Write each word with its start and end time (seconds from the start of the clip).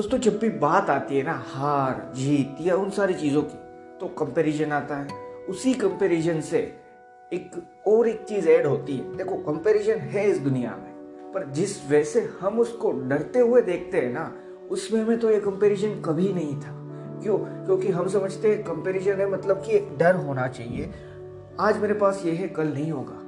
दोस्तों, 0.00 0.18
जब 0.18 0.38
भी 0.38 0.48
बात 0.48 0.90
आती 0.90 1.16
है 1.18 1.22
ना, 1.22 1.44
हार, 1.46 2.12
जीत 2.16 2.56
या 2.60 2.76
उन 2.76 2.90
सारी 2.90 3.14
चीज़ों 3.14 3.42
की 3.42 3.56
तो 4.00 4.06
कंपैरिजन 4.08 4.72
आता 4.72 4.96
है। 4.96 5.08
उसी 5.48 5.74
कंपैरिजन 5.74 6.40
से 6.40 6.58
एक 7.32 7.50
और 7.86 8.08
एक 8.08 8.24
चीज़ 8.24 8.48
ऐड 8.48 8.66
होती 8.66 8.96
है। 8.96 9.16
देखो 9.16 9.36
कंपैरिजन 9.36 9.94
है 9.94 10.30
इस 10.30 10.38
दुनिया 10.38 10.70
में, 10.70 10.94
पर 11.34 11.46
जिस 11.46 11.90
वैसे 11.90 12.30
हम 12.40 12.60
उसको 12.60 12.92
डरते 12.92 13.38
हुए 13.38 13.62
देखते 13.62 13.98
हैं 13.98 14.12
ना, 14.12 14.32
उसमें 14.70 15.00
हमें 15.00 15.18
तो 15.18 15.30
ये 15.30 15.40
कंपैरिजन 15.40 16.00
कभी 16.00 16.32
नहीं 16.32 16.56
था। 16.56 16.72
क्यों? 17.22 17.38
क्योंकि 17.38 17.88
हम 17.88 18.08
समझते 18.08 18.48
हैं 18.48 18.64
कंपैरिजन 18.64 19.14
है 19.14 19.30
मतलब 19.30 19.62
कि 19.62 19.72
एक 19.72 19.98
डर 19.98 20.14
होना 20.14 20.48
चाहिए। 20.48 20.90
आज 21.60 21.78
मेरे 21.78 21.94
पास 21.94 22.22
ये 22.24 22.32
है, 22.32 22.48
कल 22.48 22.68
नहीं 22.68 22.92
होगा। 22.92 23.18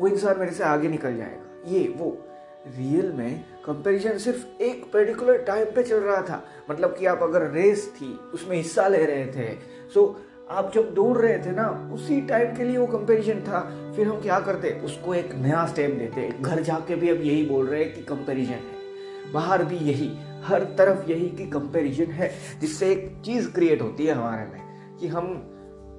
वो 0.00 0.08
इंसान 0.08 0.38
मेरे 0.38 0.52
से 0.52 0.64
आगे 0.64 0.88
निकल 0.88 1.16
जाएगा। 1.16 1.70
ये, 1.70 1.88
वो 1.88 2.18
रियल 2.66 3.12
में 3.12 3.44
कंपैरिजन 3.64 4.18
सिर्फ़ 4.18 4.62
एक 4.62 4.92
पर्टिकुलर 4.92 5.38
टाइम 5.38 5.64
पे 5.64 5.82
चल 5.82 5.96
रहा 5.96 6.22
था। 6.22 6.44
मतलब 6.70 6.96
कि 6.96 7.06
आप 7.06 7.22
अगर 7.22 7.50
रेस 7.50 7.92
थी 7.96 8.18
उसमें 8.34 8.56
हिस्सा 8.56 8.88
ले 8.88 9.04
रहे 9.04 9.26
थे। 9.26 9.54
सो 9.94 10.20
so, 10.20 10.34
आप 10.50 10.72
जब 10.74 10.94
दौड़ 10.94 11.18
रहे 11.18 11.38
थे 11.38 11.50
ना 11.50 11.90
उसी 11.94 12.20
टाइम 12.20 12.56
के 12.56 12.64
लिए 12.64 12.78
वो 12.78 12.86
कंपैरिजन 12.86 13.40
था। 13.40 13.92
फिर 13.96 14.06
हम 14.06 14.20
क्या 14.20 14.40
करते? 14.40 14.80
उसको 14.84 15.14
एक 15.14 15.34
नया 15.34 15.66
स्टेप 15.66 15.90
देते। 15.90 16.34
घर 16.40 16.60
जाके 16.60 16.96
भी 16.96 17.08
अब 17.08 17.20
यही 17.20 17.46
बोल 17.46 17.66
रहे 17.66 17.84
हैं 17.84 17.94
कि 17.94 18.02
कंपैरिजन 18.02 18.52
है। 18.52 18.84
बाहर 19.32 19.64
भी 19.64 19.76
यही 19.76 20.18
हर 20.44 20.64
तरफ़ 20.64 21.10
यही 21.10 21.28
कि 21.28 21.46
कंपैरिजन 21.46 22.04
है 22.04 22.34
जिससे 22.60 22.92
एक 22.92 23.22
चीज़ 23.24 23.50
क्रिएट 23.50 23.82
होती 23.82 24.06
है 24.06 24.14
हमारे 24.14 24.42
में। 24.42 24.96
कि 24.96 25.08
हम 25.08 25.50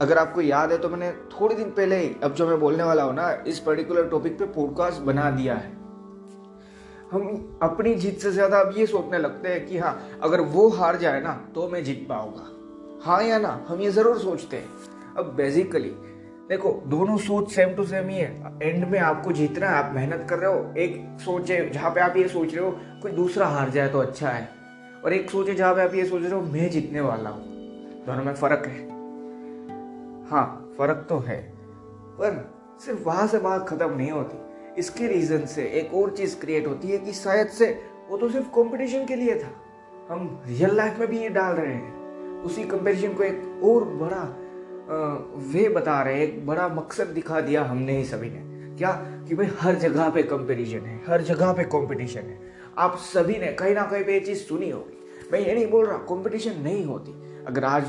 अगर 0.02 0.18
आपको 0.18 0.42
याद 0.42 0.72
है 0.72 0.78
तो 0.78 0.90
मैंने 0.90 1.12
थोड़े 1.12 1.56
दिन 1.56 1.70
पहले 1.70 2.16
अब 2.24 2.34
जो 2.34 2.48
मैं 2.48 2.60
बोलने 2.60 2.84
वाला 2.84 3.04
हूँ 3.04 3.16
ना 3.16 3.44
इस 3.48 3.60
पर्टिकुलर 3.60 4.08
टॉपिक 4.08 4.40
पे 4.40 4.46
पॉडकास्ट 4.46 5.02
बना 5.02 5.32
दिया 5.32 5.56
है। 5.56 5.85
हम 7.12 7.60
अपनी 7.64 7.94
जीत 7.96 8.20
से 8.20 8.32
ज़्यादा 8.32 8.60
अब 8.60 8.74
ये 8.78 8.86
सोचने 8.86 9.18
लगते 9.18 9.50
हैं 9.50 9.66
कि 9.66 9.78
हाँ 9.78 10.20
अगर 10.24 10.42
वो 10.42 10.68
हार 10.70 10.98
जाए 10.98 11.22
ना 11.22 11.34
तो 11.56 11.68
मैं 11.68 11.84
जीत 11.84 12.06
पाऊँगा। 12.10 12.52
हाँ 13.06 13.22
या 13.24 13.38
ना, 13.40 13.66
हम 13.70 13.82
ये 13.82 13.92
ज़रूर 13.92 14.18
सोचते 14.20 14.58
हैं। 14.58 14.70
अब 15.18 15.26
बेसिकली 15.26 15.90
देखो, 16.50 16.72
दोनों 16.88 17.18
सोच 17.18 17.52
सेम 17.52 17.74
टू 17.76 17.84
सेम 17.84 18.10
ही 18.10 18.18
है। 18.18 18.60
एंड 18.64 18.86
में 18.88 19.00
आपको 19.00 19.32
जीतना 19.32 19.70
है, 19.70 19.76
आप 19.76 19.94
मेहनत 19.96 20.26
कर 20.30 20.40
रहे 20.40 20.52
हो, 20.54 20.74
एक 20.78 21.18
सोच 21.22 21.52
है, 21.52 21.70
जहाँ 21.70 21.92
पे 21.92 22.02
आप 22.02 22.18
ये 22.18 22.28
सोच 22.28 22.54
रहे 22.56 22.66
हो, 22.66 22.72
कोई 23.02 23.12
दूसरा 23.12 23.48
हार 23.48 23.70
जाए 23.70 23.88
तो 23.88 24.00
अच्छा 24.00 24.30
है। 24.30 24.50
और 25.06 25.14
एक 25.14 25.30
सोच 25.30 25.50
है, 25.50 25.56
जहाँ 25.56 25.76
पे 25.76 25.82
आप 25.82 25.94
ये 25.94 26.06
सोच 26.06 26.22
रहे 26.22 26.32
हो, 26.32 26.42
मैं 26.42 26.70
जीतने 26.70 27.02
वाला 27.02 27.30
हूँ। 27.30 27.44
दोनों 28.06 28.24
में 28.24 28.34
फ़र्क 28.34 28.66
है। 28.66 28.84
हाँ 30.30 30.74
फ़र्क 30.78 31.06
तो 31.10 31.20
है, 31.20 31.42
पर 32.20 32.54
सिर्फ़ 32.86 33.04
वहाँ 33.04 33.28
से 33.28 33.40
बात 33.40 33.68
खत्म 33.70 33.94
नहीं 33.94 34.12
होती। 34.12 34.45
इसके 34.78 35.08
रीजन 35.08 35.46
से 35.46 35.64
एक 35.64 35.94
और 35.94 36.10
चीज़ 36.12 36.40
क्रिएट 36.40 36.68
होती 36.68 36.88
है 36.88 36.98
कि 36.98 37.12
शायद 37.12 37.48
से 37.48 37.80
वो 38.10 38.18
तो 38.18 38.30
सिर्फ़ 38.30 38.48
कंपटीशन 38.48 39.06
के 39.06 39.16
लिए 39.16 39.40
था। 39.40 39.52
हम 40.10 40.42
रियल 40.46 40.76
लाइफ 40.76 41.00
में 41.00 41.08
भी 41.08 41.20
ये 41.20 41.30
डाल 41.30 41.56
रहे 41.56 41.74
हैं। 41.74 41.96
उसी 42.42 42.64
कंपैरिजन 42.64 43.14
को 43.14 43.24
एक 43.24 43.62
और 43.64 43.84
बड़ा 43.84 44.24
वे 45.52 45.70
बता 45.70 46.02
रहे 46.02 46.14
हैं। 46.14 46.22
एक 46.22 46.46
बड़ा 46.48 46.68
मकसद 46.68 47.08
दिखा 47.08 47.42
दिया 47.42 47.64
हमने 47.64 47.98
ही 47.98 48.06
सभी 48.06 48.30
ने। 48.30 48.56
क्या? 48.78 48.92
कि 49.28 49.36
भाई 49.36 49.48
हर 49.60 49.76
जगह 49.76 50.10
पे 50.10 50.24
कंपटीशन 50.24 50.80
है, 50.80 51.02
हर 51.08 51.22
जगह 51.22 51.54
पे 51.54 51.64
कंपटीशन 51.64 52.20
है। 52.20 52.40
आप 52.78 52.98
सभी 52.98 53.38
ने 53.38 53.48
कहीं 53.48 53.76
ना 53.76 53.84
कहीं 53.84 54.04
पे 54.04 54.14
ये 54.14 54.20
चीज़ 54.20 54.38
सुनी 54.38 54.70
होगी। 54.70 55.00
मैं 55.34 55.40
ये 55.40 55.54
नहीं 55.54 55.68
बोल 55.68 55.86
रहा 55.86 55.98
कंपटीशन 55.98 56.62
नहीं 56.62 56.86
होती। 56.86 57.12
अगर 57.46 57.64
आज 57.64 57.84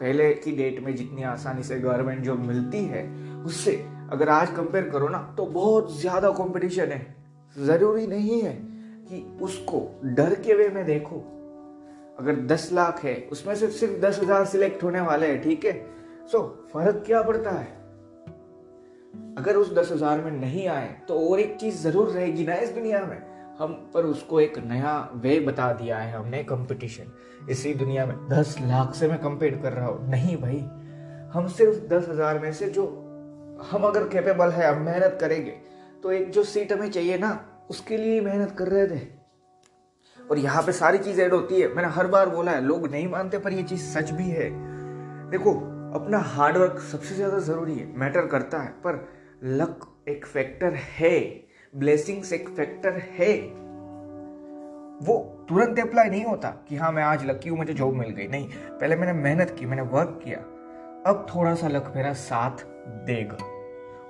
पहले 0.00 0.34
की 0.34 0.52
डेट 0.52 0.80
में 0.80 0.96
जितनी 0.96 1.22
आसानी 1.22 1.62
से 1.62 1.80
गवर्नमेंट 1.80 2.20
जॉब 2.20 2.38
मिलती 2.38 2.78
है, 2.78 3.10
उससे 3.44 3.86
अगर 4.10 4.28
आज 4.28 4.50
कंपेयर 4.50 4.88
करो 4.90 5.08
ना 5.08 5.18
तो 5.36 5.46
बहुत 5.48 5.98
ज़्यादा 6.00 6.30
कंपटीशन 6.34 6.92
है। 6.92 7.02
ज़रूरी 7.56 8.06
नहीं 8.06 8.40
है 8.42 8.52
कि 9.04 9.38
उसको 9.42 9.80
डर 10.06 10.34
के 10.36 10.54
वे 10.54 10.68
में 10.68 10.84
देखो। 10.86 11.16
अगर 12.18 12.36
दस 12.46 12.68
लाख 12.72 13.04
है, 13.04 13.14
उसमें 13.32 13.54
से 13.54 13.68
सिर्फ़ 13.70 14.00
दस 14.00 14.18
हज़ार 14.22 14.44
सिलेक्ट 14.46 14.82
होने 14.82 15.00
वाले 15.00 15.26
हैं, 15.26 15.40
ठीक 15.42 15.64
है? 15.64 15.72
सो 16.26 16.40
फ़र्क 16.72 17.02
क्या 17.06 17.22
पड़ता 17.22 17.50
है? 17.50 17.78
अगर 19.38 19.56
उस 19.56 19.72
दस 19.74 19.90
हज़ार 19.92 20.20
में 20.20 20.30
नहीं 20.32 20.66
आए 20.68 20.88
तो 21.08 21.18
और 21.28 21.40
एक 21.40 21.56
चीज़ 21.56 21.76
ज़रूर 21.78 22.08
रहेगी 22.08 22.44
ना 22.46 22.54
इस 22.56 22.70
दुनिया 22.70 23.04
में। 23.04 23.18
हम 23.58 23.72
पर 23.94 24.04
उसको 24.06 24.40
एक 24.40 24.58
नया 24.60 24.92
वे 25.14 25.38
बता 25.40 25.72
दिया 25.72 25.98
है 25.98 26.12
हमने 26.12 26.42
कंपटीशन 26.44 27.12
इसी 27.50 27.72
दुनिया 27.74 28.06
में 28.06 28.16
दस 28.28 28.56
लाख 28.60 28.94
से 28.94 29.08
मैं 29.08 29.18
कंपेयर 29.18 29.56
कर 29.62 29.72
रहा 29.72 29.86
हूँ। 29.86 30.08
नहीं 30.10 30.36
भाई, 30.36 30.58
हम 31.32 31.48
सिर्फ़ 31.48 31.78
दस 31.88 32.08
हज़ार 32.08 32.38
में 32.38 32.52
से 32.52 32.68
जो 32.68 32.86
हम 33.62 33.82
अगर 33.84 34.08
कैपेबल 34.08 34.50
है, 34.50 34.66
हम 34.66 34.82
मेहनत 34.82 35.18
करेंगे 35.20 35.50
तो 36.02 36.12
एक 36.12 36.30
जो 36.30 36.42
सीट 36.44 36.72
हमें 36.72 36.90
चाहिए 36.90 37.18
ना, 37.18 37.38
उसके 37.70 37.96
लिए 37.96 38.20
मेहनत 38.20 38.54
कर 38.58 38.68
रहे 38.68 38.86
थे। 38.88 39.00
और 40.18 40.38
यहाँ 40.38 40.62
पे 40.62 40.72
सारी 40.72 40.98
चीज़ 40.98 41.20
ऐड 41.20 41.32
होती 41.32 41.60
है। 41.60 41.68
मैंने 41.74 41.88
हर 41.88 42.06
बार 42.06 42.28
बोला 42.28 42.52
है, 42.52 42.60
लोग 42.60 42.90
नहीं 42.90 43.08
मानते, 43.08 43.38
पर 43.38 43.52
ये 43.52 43.62
चीज़ 43.62 43.82
सच 43.88 44.10
भी 44.10 44.28
है। 44.30 44.48
देखो, 45.30 45.54
अपना 45.94 46.18
हार्डवर्क 46.18 46.78
सबसे 46.82 47.14
ज़्यादा 47.14 47.38
ज़रूरी 47.38 47.74
है 47.74 47.86
मैटर 47.98 48.26
करता 48.26 48.58
है, 48.58 48.70
पर 48.84 49.08
लक 49.44 49.86
एक 50.08 50.26
फैक्टर 50.26 50.74
है 50.98 51.18
ब्लेसिंग्स 51.74 52.32
एक 52.32 52.48
फैक्टर 52.48 53.02
है। 53.18 53.34
वो 55.00 55.16
तुरंत 55.48 55.78
अप्लाई 55.78 56.08
नहीं 56.10 56.24
होता 56.24 56.48
कि 56.68 56.76
हाँ 56.76 56.90
मैं 56.92 57.02
आज 57.02 57.24
लकी 57.26 57.48
हूँ, 57.48 57.58
मुझे 57.58 57.74
जॉब 57.74 57.94
मिल 57.94 58.10
गई। 58.10 58.26
नहीं, 58.28 58.48
पहले 58.70 58.96
मैंने 58.96 59.12
मेहनत 59.12 59.56
की, 59.58 59.66
मैंने 59.66 59.82
वर्क 59.82 60.20
किया। 60.24 60.38
अब 61.06 61.26
थोड़ा 61.34 61.54
सा 61.54 61.68
लक 61.68 61.92
मेरा 61.96 62.12
साथ 62.12 62.64
देगा। 63.06 63.36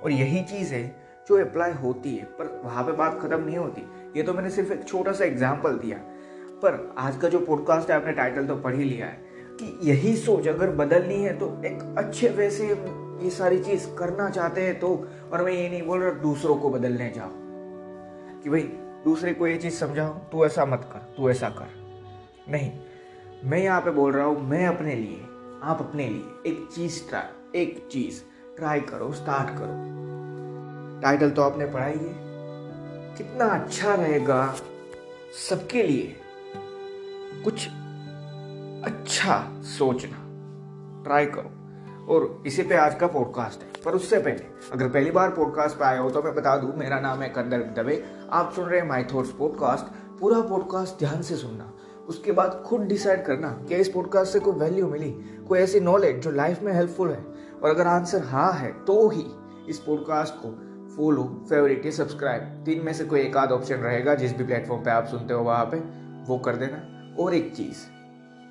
और 0.03 0.11
यही 0.11 0.43
चीज़ 0.43 0.73
है 0.73 1.01
जो 1.29 1.39
अप्लाई 1.41 1.71
होती 1.71 2.15
है, 2.15 2.25
पर 2.25 2.61
वहाँ 2.65 2.83
पे 2.83 2.91
बात 2.91 3.19
खत्म 3.21 3.43
नहीं 3.43 3.57
होती। 3.57 3.81
ये 4.17 4.23
तो 4.23 4.33
मैंने 4.33 4.49
सिर्फ़ 4.49 4.73
एक 4.73 4.83
छोटा 4.83 5.11
सा 5.11 5.25
एग्ज़ाम्पल 5.25 5.77
दिया। 5.77 5.97
पर 6.63 6.95
आज 6.97 7.17
का 7.17 7.29
जो 7.29 7.39
पॉडकास्ट 7.39 7.89
है, 7.89 7.95
आपने 7.95 8.11
टाइटल 8.11 8.47
तो 8.47 8.55
पढ़ 8.55 8.75
ही 8.75 8.83
लिया 8.83 9.05
है 9.05 9.23
कि 9.51 9.79
यही 9.89 10.15
सोच 10.15 10.47
अगर 10.47 10.69
बदलनी 10.69 11.15
है 11.15 11.37
तो 11.37 11.61
एक 11.65 11.95
अच्छे 11.97 12.29
वे 12.29 12.49
से 12.49 12.67
ये 13.23 13.29
सारी 13.29 13.59
चीज़ 13.59 13.87
करना 13.95 14.29
चाहते 14.29 14.61
हैं 14.61 14.79
तो 14.79 15.07
और 15.33 15.43
मैं 15.43 15.51
ये 15.51 15.69
नहीं 15.69 15.83
बोल 15.83 15.99
रहा 15.99 16.11
दूसरों 16.11 16.55
को 16.55 16.69
बदलने 16.69 17.09
जाओ। 17.15 17.29
कि 18.41 18.49
भाई, 18.49 18.61
दूसरे 19.03 19.33
को 19.33 19.47
ये 19.47 19.57
चीज़ 19.57 19.73
समझाओ, 19.73 20.13
तू 20.13 20.45
ऐसा 20.45 20.65
मत 20.65 20.89
कर, 20.93 20.99
तू 21.17 21.29
ऐसा 21.29 21.49
कर। 21.49 21.69
नहीं, 22.49 22.71
मैं 23.45 23.57
यहाँ 23.57 23.81
पे 23.81 23.91
बोल 23.91 24.11
रहा 24.11 24.25
हूँ, 24.25 24.49
मैं 24.49 24.65
अपने 24.67 24.95
लिए, 24.95 25.21
आप 25.63 25.77
अपने 25.79 26.07
लिए, 26.09 26.51
एक 26.51 26.67
चीज़ 26.75 27.09
ट्राई 27.09 27.61
एक 27.61 27.87
चीज़। 27.91 28.30
ट्राई 28.61 28.79
करो, 28.79 29.11
स्टार्ट 29.11 29.49
करो। 29.49 29.91
टाइटल 31.01 31.29
तो 31.29 31.41
आपने 31.41 31.65
पढ़ा 31.65 31.85
ही। 31.85 31.99
है 31.99 32.15
कितना 33.17 33.45
अच्छा 33.45 33.95
रहेगा 33.95 34.55
सबके 35.49 35.83
लिए। 35.83 36.15
कुछ 37.43 37.67
अच्छा 38.91 39.61
सोचना। 39.63 40.17
ट्राई 41.03 41.25
करो। 41.25 41.51
और 42.13 42.43
इसी 42.45 42.63
पे 42.63 42.75
आज 42.75 42.95
का 42.95 43.07
पॉडकास्ट 43.07 43.63
है। 43.63 43.71
पर 43.85 43.91
उससे 43.91 44.19
पहले, 44.19 44.43
अगर 44.71 44.89
पहली 44.89 45.11
बार 45.11 45.29
पॉडकास्ट 45.29 45.77
पे 45.77 45.85
आए 45.85 45.97
हो 45.97 46.09
तो 46.09 46.21
मैं 46.21 46.35
बता 46.35 46.57
दूँ, 46.57 46.75
मेरा 46.75 46.99
नाम 46.99 47.21
है 47.21 47.29
कंदर 47.29 47.57
दबे 47.57 48.05
आप 48.31 48.53
सुन 48.53 48.65
रहे 48.65 48.79
हैं 48.79 48.87
माई 48.87 49.03
थॉट्स 49.03 49.31
पॉडकास्ट 49.31 50.19
पूरा 50.19 50.41
पॉडकास्ट 50.41 50.99
ध्यान 50.99 51.21
से 51.21 51.35
सुनना। 51.35 51.73
उसके 52.07 52.31
बाद 52.31 52.63
खुद 52.67 52.81
डिसाइड 52.81 53.25
करना 53.25 53.49
कि 53.49 53.75
इस 53.75 53.89
पॉडकास्ट 53.89 54.33
से 54.33 54.39
कोई 54.39 54.53
वैल्यू 54.53 54.87
मिली। 54.87 55.11
कोई 55.47 55.59
ऐसी 55.59 55.79
नॉलेज 55.79 56.19
जो 56.19 56.31
लाइफ 56.31 56.61
में 56.61 56.73
हेल्पफुल 56.73 57.09
है। 57.09 57.50
और 57.63 57.69
अगर 57.69 57.87
आंसर 57.87 58.23
हाँ 58.23 58.51
है 58.53 58.71
तो 58.85 59.07
ही 59.09 59.25
इस 59.69 59.79
पॉडकास्ट 59.79 60.33
को 60.35 60.49
फॉलो 60.95 61.23
फेवरेट 61.49 61.85
या 61.85 61.91
सब्सक्राइब 61.91 62.63
तीन 62.65 62.83
में 62.85 62.93
से 62.93 63.05
कोई 63.05 63.19
एक 63.19 63.37
आध 63.37 63.51
ऑप्शन 63.51 63.75
रहेगा, 63.75 64.15
जिस 64.15 64.37
भी 64.37 64.43
प्लेटफॉर्म 64.43 64.83
पे 64.83 64.91
आप 64.91 65.05
सुनते 65.07 65.33
हो 65.33 65.43
वहाँ 65.43 65.65
पे, 65.65 65.77
वो 66.27 66.37
कर 66.37 66.55
देना. 66.55 66.77
और 67.19 67.33
एक 67.33 67.53
चीज़, 67.55 67.77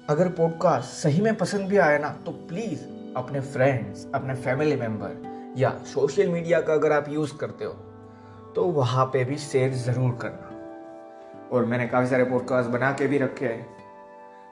अगर 0.09 0.29
पॉडकास्ट 0.29 0.91
सही 0.93 1.21
में 1.21 1.35
पसंद 1.37 1.69
भी 1.69 1.77
आया 1.79 1.99
ना 1.99 2.09
तो 2.27 2.33
प्लीज़ 2.49 2.85
अपने 3.17 3.41
फ्रेंड्स 3.41 4.07
अपने 4.15 4.35
फैमिली 4.37 4.77
मेंबर 4.77 5.55
या 5.59 5.71
सोशल 5.87 6.29
मीडिया 6.29 6.61
का 6.61 6.73
अगर 6.73 6.93
आप 6.93 7.09
यूज़ 7.09 7.37
करते 7.37 7.65
हो 7.65 7.73
तो 8.55 8.65
वहाँ 8.73 9.05
पे 9.07 9.25
भी 9.25 9.37
शेयर 9.39 9.73
ज़रूर 9.75 10.19
करना. 10.23 10.47
और 11.53 11.65
मैंने 11.65 11.87
काफ़ी 11.89 12.07
सारे 12.07 12.25
पॉडकास्ट 12.25 12.71
बना 12.71 12.91
के 12.93 13.07
भी 13.07 13.19
रखे 13.19 13.47
हैं. 13.47 13.67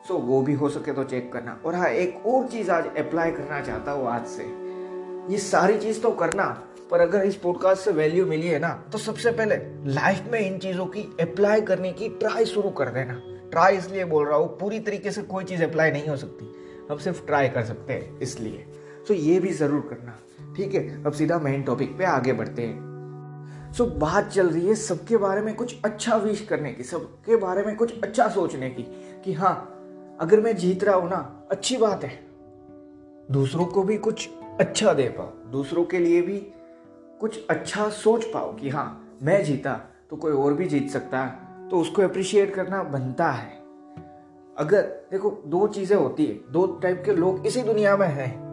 सो 0.08 0.14
वो 0.18 0.40
भी 0.42 0.52
हो 0.54 0.68
सके 0.68 0.92
तो 0.92 1.04
चेक 1.04 1.32
करना। 1.32 1.58
और 1.66 1.74
हाँ 1.74 1.88
एक 1.88 2.26
और 2.26 2.46
चीज़ 2.48 2.70
आज 2.70 2.86
अप्लाई 2.98 3.30
करना 3.30 3.60
चाहता 3.60 3.92
हूँ 3.92 4.06
आज 4.08 4.26
से। 4.26 4.44
ये 5.32 5.38
सारी 5.38 5.78
चीज़ 5.78 6.00
तो 6.02 6.10
करना, 6.12 6.44
पर 6.90 7.00
अगर 7.00 7.24
इस 7.24 7.36
पॉडकास्ट 7.36 7.82
से 7.82 7.92
वैल्यू 7.92 8.26
मिली 8.26 8.48
है 8.48 8.58
ना 8.58 8.70
तो 8.92 8.98
सबसे 8.98 9.30
पहले 9.30 9.56
लाइफ 9.92 10.30
में 10.32 10.40
इन 10.40 10.58
चीज़ों 10.58 10.86
की 10.86 11.02
अप्लाई 11.20 11.60
करने 11.60 11.92
की 11.92 12.08
ट्राई 12.10 12.44
शुरू 12.44 12.70
कर 12.70 12.88
देना। 12.88 13.20
ट्राई 13.50 13.76
इसलिए 13.76 14.04
बोल 14.04 14.26
रहा 14.26 14.36
हूँ, 14.36 14.48
पूरी 14.58 14.80
तरीके 14.80 15.10
से 15.10 15.22
कोई 15.24 15.44
चीज़ 15.44 15.62
अप्लाई 15.64 15.90
नहीं 15.90 16.08
हो 16.08 16.16
सकती। 16.16 16.54
हम 16.90 16.98
सिर्फ़ 16.98 17.24
ट्राई 17.26 17.48
कर 17.48 17.64
सकते 17.64 17.92
हैं 17.92 18.18
इसलिए। 18.20 18.66
सो 19.08 19.14
ये 19.14 19.38
भी 19.40 19.52
ज़रूर 19.52 19.88
करना। 19.90 20.18
ठीक 20.56 20.74
है, 20.74 21.04
अब 21.04 21.12
सीधा 21.12 21.38
मेन 21.38 21.62
टॉपिक 21.62 21.96
पे 21.98 22.04
आगे 22.06 22.32
बढ़ते 22.32 22.62
हैं। 22.62 23.72
सो 23.72 23.86
बात 23.86 24.28
चल 24.28 24.48
रही 24.48 24.66
है 24.66 24.74
सबके 24.74 25.16
बारे 25.16 25.40
में 25.40 25.54
कुछ 25.54 25.82
अच्छा 25.84 26.16
विश 26.16 26.40
करने 26.40 26.72
की, 26.72 26.82
सबके 26.82 27.36
बारे 27.36 27.62
में 27.62 27.74
कुछ 27.76 28.00
अच्छा 28.02 28.28
सोचने 28.28 28.70
की, 28.70 28.82
कि 29.24 29.32
हाँ 29.32 29.74
अगर 30.20 30.40
मैं 30.40 30.56
जीत 30.56 30.84
रहा 30.84 30.94
हूँ 30.94 31.08
ना, 31.10 31.48
अच्छी 31.50 31.76
बात 31.76 32.04
है। 32.04 32.10
दूसरों 33.30 33.64
को 33.64 33.82
भी 33.82 33.96
कुछ 33.96 34.28
अच्छा 34.60 34.92
दे 34.92 35.08
पाओ, 35.08 35.26
दूसरों 35.50 35.84
के 35.84 35.98
लिए 35.98 36.22
भी 36.22 36.38
कुछ 37.20 37.46
अच्छा 37.46 37.88
सोच 37.88 38.24
पाओ 38.24 38.54
कि 38.56 38.68
हाँ 38.68 39.16
मैं 39.22 39.44
जीता 39.44 39.74
तो 40.10 40.16
कोई 40.16 40.32
और 40.32 40.54
भी 40.54 40.66
जीत 40.66 40.90
सकता 40.90 41.20
है 41.20 41.68
तो 41.68 41.78
उसको 41.78 42.02
अप्रिशिएट 42.02 42.54
करना 42.54 42.82
बनता 42.82 43.30
है। 43.30 43.56
अगर, 44.56 44.82
देखो, 45.10 45.30
दो 45.46 45.66
चीज़ें 45.68 45.96
होती 45.96 46.26
है, 46.26 46.34
दो 46.52 46.66
टाइप 46.82 47.02
के 47.04 47.12
लोग 47.12 47.46
इसी 47.46 47.62
दुनिया 47.62 47.96
में 47.96 48.06
हैं। 48.06 48.48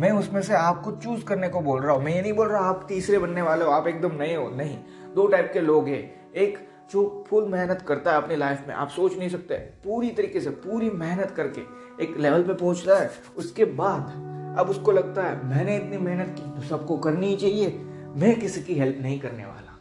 मैं 0.00 0.10
उसमें 0.10 0.42
से 0.42 0.54
आपको 0.54 0.90
चूज़ 0.92 1.24
करने 1.24 1.48
को 1.48 1.60
बोल 1.60 1.80
रहा 1.80 1.92
हूँ, 1.92 2.04
मैं 2.04 2.14
ये 2.14 2.22
नहीं 2.22 2.32
बोल 2.32 2.48
रहा, 2.48 2.60
आप 2.60 2.84
तीसरे 2.88 3.18
बनने 3.18 3.42
वाले 3.42 3.64
हो, 3.64 3.70
आप 3.70 3.86
एकदम 3.86 4.12
नए 4.12 4.34
हो, 4.34 4.48
नहीं। 4.50 4.78
दो 5.14 5.26
टाइप 5.26 5.50
के 5.52 5.60
लोग 5.60 5.88
हैं, 5.88 6.32
एक 6.32 6.58
जो 6.90 7.24
फुल 7.28 7.48
मेहनत 7.48 7.84
करता 7.88 8.10
है 8.10 8.16
अपनी 8.16 8.36
लाइफ 8.36 8.64
में, 8.68 8.74
आप 8.74 8.88
सोच 8.88 9.18
नहीं 9.18 9.28
सकते। 9.28 9.54
पूरी 9.54 10.10
तरीके 10.10 10.40
से, 10.40 10.50
पूरी 10.50 10.90
मेहनत 10.90 11.30
करके 11.30 11.60
एक 12.04 12.16
लेवल 12.18 12.42
पे 12.42 12.54
पहुँचता 12.54 12.98
है। 12.98 13.10
उसके 13.36 13.64
बाद, 13.64 14.28
अब 14.58 14.70
उसको 14.70 14.92
लगता 14.92 15.22
है, 15.22 15.46
मैंने 15.46 15.76
इतनी 15.76 15.98
मेहनत 15.98 16.36
की 16.38 16.50
तो 16.50 16.60
सबको 16.60 16.98
करनी 16.98 17.26
ही 17.26 17.36
चाहिए। 17.36 17.68
मैं 18.16 18.40
किसी 18.40 18.62
की 18.62 18.74
हेल्प 18.74 18.98
नहीं 19.00 19.20
करने 19.20 19.46
वाला। 19.46 19.80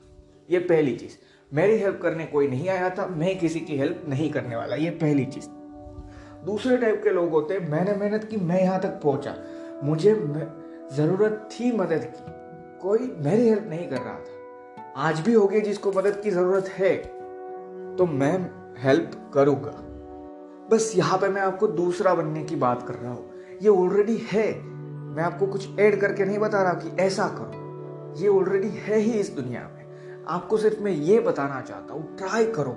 ये 0.52 0.60
पहली 0.60 0.98
चीज़। 0.98 1.12
मेरी 1.54 1.78
हेल्प 1.78 2.00
करने 2.04 2.26
कोई 2.26 2.48
नहीं 2.48 2.70
आया 2.70 2.90
था, 2.90 3.08
मैं 3.08 3.40
किसी 3.40 3.60
की 3.60 3.78
हेल्प 3.78 4.06
नहीं 4.08 4.32
करने 4.32 4.56
वाला। 4.56 4.76
ये 4.76 4.90
पहली 4.90 5.26
चीज़। 5.26 5.46
दूसरे 6.46 6.78
टाइप 6.78 7.04
के 7.04 7.10
लोग 7.10 7.30
होते 7.30 7.54
हैं, 7.54 7.70
मैंने 7.70 7.94
मेहनत 7.94 8.24
की, 8.24 8.38
मैं 8.38 8.62
यहाँ 8.62 8.82
तक 8.82 9.00
पहुँचा। 9.04 9.36
मुझे 9.84 10.16
ज़रूरत 10.94 11.50
थी 11.52 11.72
मदद 11.72 12.14
की। 12.16 12.38
कोई 12.82 13.16
मेरी 13.18 13.50
हेल्प 13.50 13.66
नहीं 13.68 13.88
कर 13.88 13.96
रहा 13.96 14.20
था। 14.20 14.37
आज 14.98 15.20
भी 15.20 15.34
होगी 15.34 15.60
जिसको 15.62 15.92
मदद 15.92 16.20
की 16.22 16.32
ज़रूरत 16.32 16.68
है 16.68 16.96
तो 17.98 18.06
मैं 18.06 18.38
हेल्प 18.78 19.12
करूँगा। 19.34 19.72
बस 20.72 20.92
यहाँ 20.96 21.18
पे 21.18 21.28
मैं 21.28 21.42
आपको 21.42 21.68
दूसरा 21.68 22.14
बनने 22.14 22.44
की 22.44 22.56
बात 22.56 22.88
कर 22.88 22.94
रहा 22.94 23.12
हूँ। 23.12 23.58
ये 23.62 23.70
ऑलरेडी 23.70 24.16
है। 24.32 24.46
मैं 24.62 25.24
आपको 25.24 25.48
कुछ 25.48 25.80
ऐड 25.80 26.00
करके 26.02 26.26
नहीं 26.26 26.40
बता 26.40 26.62
रहा 26.64 26.74
कि 26.74 26.96
ऐसा 27.04 27.28
करो। 27.38 28.16
ये 28.22 28.28
ऑलरेडी 28.28 28.70
है 28.78 28.98
ही 28.98 29.12
इस 29.12 29.30
दुनिया 29.30 29.62
में। 29.62 30.26
आपको 30.28 30.58
सिर्फ़ 30.58 30.80
मैं 30.84 30.92
ये 30.92 31.20
बताना 31.20 31.60
चाहता 31.62 31.94
हूँ 31.94 32.16
ट्राई 32.18 32.46
करो। 32.52 32.72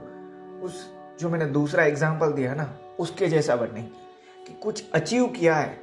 उस 0.64 0.84
जो 1.20 1.28
मैंने 1.28 1.46
दूसरा 1.46 1.84
एग्ज़ाम्पल 1.84 2.32
दिया 2.32 2.54
ना, 2.54 2.68
उसके 2.98 3.28
जैसा 3.28 3.56
बनने 3.56 3.82
की। 3.82 4.44
कि 4.46 4.58
कुछ 4.62 4.90
अचीव 4.94 5.26
किया 5.38 5.54
है 5.54 5.78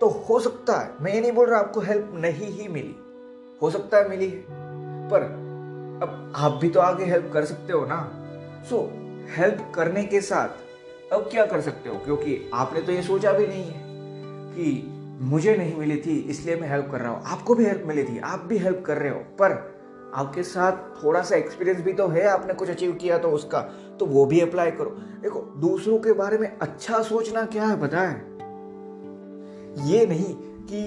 तो 0.00 0.08
हो 0.08 0.40
सकता 0.40 0.80
है, 0.80 0.90
मैं 1.00 1.14
ये 1.14 1.20
नहीं 1.20 1.32
बोल 1.32 1.48
रहा 1.48 1.60
आपको 1.60 1.80
हेल्प 1.80 2.10
नहीं 2.14 2.50
ही 2.50 2.68
मिली। 2.68 2.96
हो 3.62 3.70
सकता 3.70 3.98
है 3.98 4.08
मिली 4.08 4.28
है, 4.28 4.44
पर 5.08 5.48
अब 6.02 6.32
आप 6.36 6.52
भी 6.52 6.68
तो 6.68 6.80
आगे 6.80 7.04
हेल्प 7.04 7.30
कर 7.32 7.44
सकते 7.44 7.72
हो 7.72 7.84
ना। 7.86 7.98
सो 8.70 8.76
so, 8.76 9.36
हेल्प 9.36 9.72
करने 9.74 10.04
के 10.04 10.20
साथ 10.20 11.12
अब 11.12 11.28
क्या 11.30 11.46
कर 11.46 11.60
सकते 11.60 11.88
हो? 11.88 11.96
क्योंकि 11.96 12.50
आपने 12.54 12.82
तो 12.82 12.92
ये 12.92 13.02
सोचा 13.02 13.32
भी 13.32 13.46
नहीं 13.46 13.64
है 13.64 13.82
कि 14.54 14.96
मुझे 15.22 15.56
नहीं 15.56 15.76
मिली 15.76 15.96
थी 15.96 16.18
इसलिए 16.20 16.56
मैं 16.56 16.68
हेल्प 16.68 16.88
कर 16.92 17.00
रहा 17.00 17.10
हूँ। 17.12 17.22
आपको 17.24 17.54
भी 17.54 17.64
हेल्प 17.64 17.82
मिली 17.86 18.04
थी 18.04 18.18
आप 18.18 18.40
भी 18.40 18.58
हेल्प 18.58 18.82
कर 18.86 18.96
रहे 18.96 19.10
हो। 19.10 19.18
पर 19.40 19.52
आपके 20.14 20.42
साथ 20.42 21.04
थोड़ा 21.04 21.22
सा 21.22 21.36
एक्सपीरियंस 21.36 21.80
भी 21.80 21.92
तो 21.92 22.06
है 22.08 22.26
आपने 22.28 22.54
कुछ 22.54 22.70
अचीव 22.70 22.92
किया 22.92 23.18
तो 23.18 23.28
उसका 23.28 23.60
तो 24.00 24.06
वो 24.06 24.26
भी 24.26 24.40
अप्लाई 24.40 24.70
करो। 24.70 24.90
देखो 25.22 25.40
दूसरों 25.60 25.98
के 25.98 26.12
बारे 26.12 26.38
में 26.38 26.58
अच्छा 26.58 27.02
सोचना 27.02 27.44
क्या 27.44 27.64
है 27.64 27.80
पता 27.80 28.00
है? 28.00 28.16
ये 29.90 30.06
नहीं 30.06 30.34
कि 30.64 30.82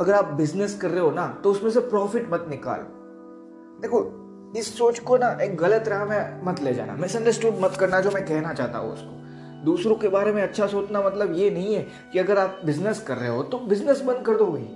अगर 0.00 0.14
आप 0.14 0.32
बिज़नेस 0.32 0.78
कर 0.78 0.90
रहे 0.90 1.00
हो 1.00 1.10
ना 1.10 1.26
तो 1.44 1.50
उसमें 1.50 1.70
से 1.70 1.80
प्रॉफिट 1.80 2.32
मत 2.32 2.46
निकालो। 2.50 2.98
देखो, 3.82 4.04
इस 4.56 4.76
सोच 4.78 4.98
को 4.98 5.16
ना 5.16 5.30
एक 5.42 5.56
गलत 5.56 5.88
राह 5.88 6.04
में 6.04 6.44
मत 6.44 6.60
ले 6.62 6.74
जाना। 6.74 6.94
मिसअंडरस्टूड 6.96 7.58
मत 7.60 7.76
करना 7.76 8.00
जो 8.00 8.10
मैं 8.10 8.24
कहना 8.26 8.52
चाहता 8.52 8.78
हूँ 8.78 8.92
उसको। 8.92 9.64
दूसरों 9.64 9.94
के 9.96 10.08
बारे 10.08 10.32
में 10.32 10.42
अच्छा 10.42 10.66
सोचना 10.66 11.00
मतलब 11.02 11.34
ये 11.34 11.50
नहीं 11.50 11.74
है 11.74 11.82
कि 12.12 12.18
अगर 12.18 12.38
आप 12.38 12.60
बिज़नेस 12.64 13.00
कर 13.00 13.16
रहे 13.16 13.28
हो 13.28 13.42
तो 13.42 13.58
बिज़नेस 13.58 14.00
बंद 14.00 14.24
कर 14.26 14.36
दो 14.36 14.46
भाई। 14.46 14.66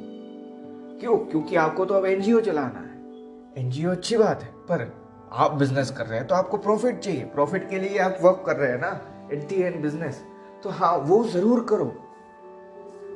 क्यों? 1.00 1.16
क्योंकि 1.20 1.56
आपको 1.56 1.84
तो 1.84 1.94
अब 1.94 2.06
एनजीओ 2.06 2.40
चलाना 2.40 2.80
है। 2.80 3.62
एनजीओ 3.62 3.90
अच्छी 3.90 4.16
बात 4.16 4.42
है, 4.42 4.48
पर 4.70 4.92
आप 5.34 5.52
बिज़नेस 5.54 5.90
कर 5.90 6.06
रहे 6.06 6.18
हैं 6.18 6.26
तो 6.28 6.34
आपको 6.34 6.56
प्रॉफिट 6.58 6.98
चाहिए। 6.98 7.24
प्रॉफिट 7.26 7.68
के 7.70 7.78
लिए 7.78 7.98
आप 7.98 8.18
वर्क 8.22 8.42
कर 8.46 8.56
रहे 8.56 8.70
हैं 8.70 8.80
ना 8.80 9.00
एट 9.32 9.48
दी 9.48 9.62
एंड 9.62 9.80
बिज़नेस 9.82 10.22
तो 10.64 10.70
हाँ 10.70 10.96
वो 10.98 11.22
ज़रूर 11.26 11.64
करो। 11.68 11.84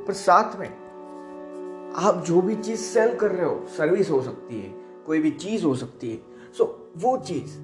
पर 0.07 0.13
साथ 0.15 0.59
में, 0.61 0.69
आप 1.99 2.23
जो 2.27 2.41
भी 2.41 2.55
चीज़ 2.57 2.81
सेल 2.83 3.15
कर 3.17 3.31
रहे 3.31 3.47
हो 3.47 3.65
सर्विस 3.77 4.11
हो 4.11 4.21
सकती 4.23 4.61
है। 4.61 4.80
कोई 5.11 5.21
भी 5.21 5.31
चीज़ 5.33 5.65
हो 5.65 5.75
सकती 5.75 6.11
है। 6.11 6.19
सो 6.59 6.65
वो 6.97 7.17
चीज़, 7.19 7.55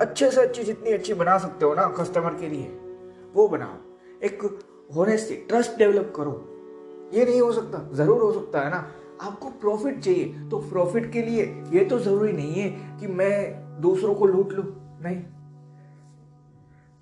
अच्छे 0.00 0.30
से 0.30 0.40
अच्छी 0.42 0.62
जितनी 0.62 0.90
अच्छी 0.90 1.14
बना 1.14 1.36
सकते 1.38 1.64
हो 1.66 1.74
ना 1.74 1.86
कस्टमर 1.98 2.34
के 2.34 2.48
लिए, 2.48 2.66
वो 3.34 3.46
बनाओ। 3.48 3.76
एक 4.22 4.42
होनेस्टी 4.96 5.34
ट्रस्ट 5.48 5.78
डेवलप 5.78 6.12
करो। 6.16 6.32
ये 7.14 7.24
नहीं 7.24 7.40
हो 7.40 7.52
सकता, 7.52 7.78
ज़रूर 7.92 8.20
हो 8.22 8.32
सकता 8.32 8.60
है 8.60 8.70
ना। 8.70 8.90
आपको 9.20 9.48
प्रॉफिट 9.60 9.98
चाहिए 9.98 10.48
तो 10.48 10.58
प्रॉफिट 10.70 11.10
के 11.12 11.22
लिए 11.22 11.44
ये 11.72 11.84
तो 11.84 11.98
ज़रूरी 11.98 12.32
नहीं 12.32 12.52
है 12.52 12.68
कि 13.00 13.06
मैं 13.06 13.80
दूसरों 13.80 14.14
को 14.14 14.26
लूट 14.26 14.52
लू, 14.52 14.62
नहीं। 15.02 15.22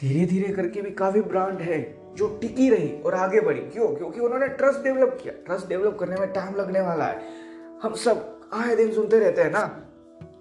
धीरे 0.01 0.27
धीरे 0.27 0.53
करके 0.53 0.83
भी 0.83 0.91
काफ़ी 0.93 1.21
ब्रांड 1.23 1.59
है, 1.61 1.81
जो 2.15 2.29
टिकी 2.41 2.69
रही 2.71 2.89
और 3.03 3.15
आगे 3.15 3.41
बढ़ी। 3.41 3.61
क्यों? 3.63 3.89
क्योंकि 3.89 4.21
उन्होंने 4.21 4.49
ट्रस्ट 4.49 4.83
डेवलप 4.85 5.19
किया। 5.23 5.35
ट्रस्ट 5.47 5.69
डेवलप 5.69 5.97
करने 6.01 6.17
में 6.17 6.33
टाइम 6.33 6.55
लगने 6.55 6.81
वाला 6.81 7.05
है। 7.05 7.43
हम 7.83 7.95
सब 7.97 8.34
आए 8.53 8.77
दिन 8.77 8.93
सुनते 8.93 9.19
रहते 9.19 9.43
हैं 9.43 9.51
ना। 9.51 9.81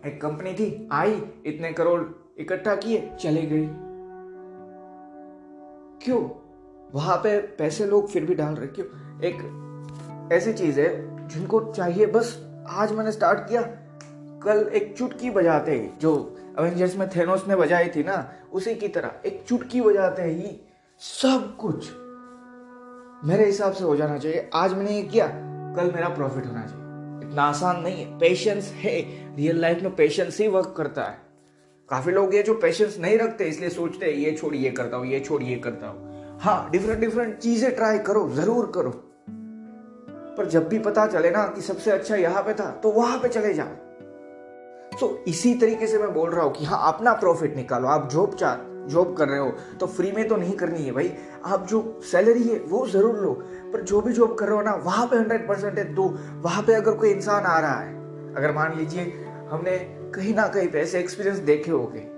एक 0.05 0.21
कंपनी 0.21 0.53
थी, 0.53 0.89
आई, 0.91 1.11
इतने 1.45 1.73
करोड़ 1.73 2.01
इकट्ठा 2.37 2.75
किए, 2.75 3.11
चले 3.19 3.41
गई 3.41 3.67
क्यों? 6.05 6.29
वहाँ 6.93 7.17
पे 7.17 7.39
पैसे 7.39 7.85
लोग 7.85 8.09
फिर 8.09 8.25
भी 8.25 8.35
डाल 8.35 8.55
रहे, 8.55 8.67
क्यों? 8.67 8.87
एक 9.21 10.29
ऐसी 10.33 10.53
चीज़ 10.53 10.79
है, 10.79 11.13
जिनको 11.27 11.73
चाहिए, 11.73 12.05
बस 12.05 12.49
आज 12.69 12.91
मैंने 12.91 13.11
स्टार्ट 13.11 13.39
किया। 13.39 13.61
कल 14.43 14.71
एक 14.73 14.97
चुटकी 14.97 15.29
बजाते 15.29 15.71
ही, 15.71 15.89
जो 16.01 16.37
अवेंजर्स 16.57 16.97
में 16.97 17.09
थेनोस 17.09 17.47
ने 17.47 17.55
बजाई 17.55 17.87
थी 17.87 18.03
ना, 18.03 18.33
उसी 18.53 18.75
की 18.75 18.87
तरह 18.87 19.11
एक 19.25 19.43
चुटकी 19.47 19.81
बजाते 19.81 20.23
ही 20.23 20.61
सब 20.99 21.57
कुछ। 21.59 21.91
मेरे 23.29 23.45
हिसाब 23.45 23.73
से 23.73 23.83
हो 23.83 23.95
जाना 23.95 24.17
चाहिए, 24.17 24.49
आज 24.53 24.73
मैंने 24.73 24.91
ये 24.91 25.01
किया, 25.01 25.27
कल 25.77 25.91
मेरा 25.95 26.09
प्रॉफिट 26.09 26.45
होना 26.45 26.65
चाहिए। 26.65 26.82
आसान 27.39 27.81
नहीं 27.81 28.03
है 28.05 28.17
पेशेंस 28.19 28.71
है। 28.75 28.99
रियल 29.35 29.59
लाइफ 29.61 29.81
में 29.83 29.95
पेशेंस 29.95 30.39
ही 30.39 30.47
वर्क 30.47 30.73
करता 30.77 31.03
है। 31.03 31.17
काफ़ी 31.89 32.11
लोग 32.11 32.35
ये 32.35 32.43
जो 32.43 32.53
पेशेंस 32.53 32.97
नहीं 32.99 33.17
रखते, 33.17 33.45
इसलिए 33.45 33.69
सोचते 33.69 34.05
हैं, 34.05 34.13
ये 34.13 34.31
छोड़, 34.31 34.53
ये 34.55 34.71
करता 34.71 34.97
हूँ, 34.97 35.07
ये 35.07 35.19
छोड़, 35.19 35.41
ये 35.43 35.55
करता 35.55 35.87
हूँ। 35.87 36.37
हाँ 36.41 36.69
डिफरेंट 36.71 36.99
डिफरेंट 36.99 37.37
चीज़ें 37.37 37.75
ट्राई 37.75 37.97
करो, 37.99 38.27
ज़रूर 38.29 38.71
करो। 38.75 38.89
पर 40.37 40.47
जब 40.49 40.67
भी 40.69 40.79
पता 40.79 41.05
चले 41.07 41.29
ना 41.31 41.45
कि 41.45 41.61
सबसे 41.61 41.91
अच्छा 41.91 42.15
यहाँ 42.15 42.41
पे 42.43 42.53
था 42.53 42.69
तो 42.83 42.91
वहाँ 42.91 43.17
पे 43.19 43.29
चले 43.29 43.53
जाओ। 43.53 43.67
तो 44.99 45.23
इसी 45.27 45.53
तरीके 45.55 45.87
से 45.87 45.97
मैं 45.97 46.13
बोल 46.13 46.29
रहा 46.29 46.43
हूँ 46.45 46.53
कि 46.53 46.65
हाँ 46.65 46.81
अपना 46.93 47.13
प्रॉफिट 47.13 47.55
निकालो। 47.55 47.87
आप 47.87 48.09
जॉब 48.11 48.33
चाह 48.35 48.55
जॉब 48.83 49.15
कर 49.17 49.27
रहे 49.27 49.39
हो 49.39 49.49
तो 49.79 49.87
फ्री 49.87 50.11
में 50.11 50.27
तो 50.27 50.35
नहीं 50.35 50.53
करनी 50.53 50.83
है 50.83 50.91
भाई। 50.91 51.11
आप 51.45 51.65
जो 51.67 51.99
सैलरी 52.03 52.43
है, 52.43 52.59
वो 52.59 52.85
ज़रूर 52.87 53.17
लो, 53.17 53.31
पर 53.73 53.81
जो 53.81 54.01
भी 54.01 54.13
जॉब 54.13 54.35
कर 54.35 54.47
रहे 54.47 54.55
हो 54.55 54.61
ना, 54.61 54.73
वहाँ 54.75 55.05
पे 55.07 55.17
हंड्रेड 55.17 55.47
परसेंट 55.47 55.77
है 55.77 55.93
तो। 55.95 56.03
वहाँ 56.41 56.63
पे 56.63 56.73
अगर 56.73 56.95
कोई 56.95 57.11
इंसान 57.11 57.43
आ 57.43 57.59
रहा 57.59 57.79
है, 57.79 57.93
अगर 58.35 58.51
मान 58.51 58.77
लीजिए, 58.77 59.03
हमने 59.49 59.77
कहीं 60.15 60.33
ना 60.35 60.47
कहीं 60.47 60.67
पे 60.67 60.79
ऐसे 60.79 60.99
एक्सपीरियंस 60.99 61.37
देखे 61.41 61.71
हो 61.71 61.85
गए 61.87 62.09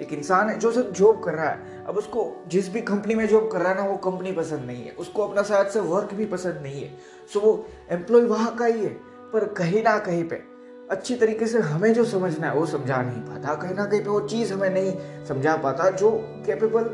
एक 0.00 0.12
इंसान 0.12 0.48
है 0.48 0.58
जो 0.58 0.70
सिर्फ़ 0.72 0.88
जॉब 0.90 1.22
कर 1.24 1.34
रहा 1.34 1.48
है, 1.48 1.84
अब 1.86 1.96
उसको 1.96 2.30
जिस 2.48 2.72
भी 2.72 2.80
कंपनी 2.82 3.14
में 3.14 3.26
जॉब 3.28 3.50
कर 3.50 3.60
रहा 3.60 3.72
है 3.72 3.76
ना, 3.76 3.84
वो 3.84 3.96
कंपनी 4.04 4.32
पसंद 4.32 4.66
नहीं 4.66 4.84
है। 4.84 4.94
उसको 4.98 5.26
अपना 5.28 5.42
शायद 5.42 5.66
से 5.66 5.80
वर्क 5.82 6.14
भी 6.14 6.26
पसंद 6.26 6.60
नहीं 6.62 6.82
है। 6.82 6.90
सो 7.32 7.40
वो 7.40 7.66
एम्प्लॉय 7.90 8.24
वहाँ 8.24 8.54
का 8.56 8.66
ही 8.66 8.84
है, 8.84 8.90
पर 9.32 9.44
कहीं 9.58 9.82
ना 9.82 9.98
कहीं 9.98 10.24
पे 10.24 10.42
अच्छी 10.90 11.16
तरीके 11.16 11.46
से 11.46 11.58
हमें 11.58 11.94
जो 11.94 12.04
समझना 12.04 12.46
है, 12.46 12.54
वो 12.54 12.66
समझा 12.66 13.02
नहीं 13.02 13.20
पाता। 13.20 13.54
कहीं 13.54 13.74
ना 13.74 13.86
कहीं 13.86 14.00
पे 14.00 14.10
वो 14.10 14.20
चीज़ 14.20 14.52
हमें 14.52 14.70
नहीं 14.70 15.24
समझा 15.24 15.56
पाता, 15.56 15.90
जो 15.90 16.10
कैपेबल 16.46 16.90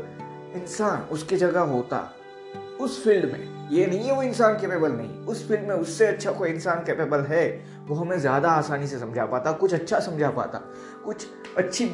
इंसान 0.55 1.01
उसकी 1.01 1.37
जगह 1.37 1.61
होता। 1.61 2.13
उस 2.81 3.03
फ़ील्ड 3.03 3.25
में, 3.25 3.69
ये 3.69 3.85
नहीं 3.85 3.99
है 3.99 4.15
वो 4.15 4.23
इंसान 4.23 4.59
कैपेबल 4.59 4.91
नहीं, 4.91 5.25
उस 5.25 5.47
फ़ील्ड 5.47 5.67
में 5.67 5.75
उससे 5.75 6.07
अच्छा 6.07 6.31
कोई 6.31 6.49
इंसान 6.49 6.83
कैपेबल 6.83 7.21
है, 7.21 7.65
वो 7.87 7.95
हमें 7.95 8.19
ज़्यादा 8.19 8.51
आसानी 8.51 8.87
से 8.87 8.99
समझा 8.99 9.25
पाता, 9.25 9.51
कुछ 9.51 9.73
अच्छा 9.73 9.99
समझा 9.99 10.29
पाता, 10.29 10.57
कुछ 11.05 11.27
अच्छी 11.57 11.85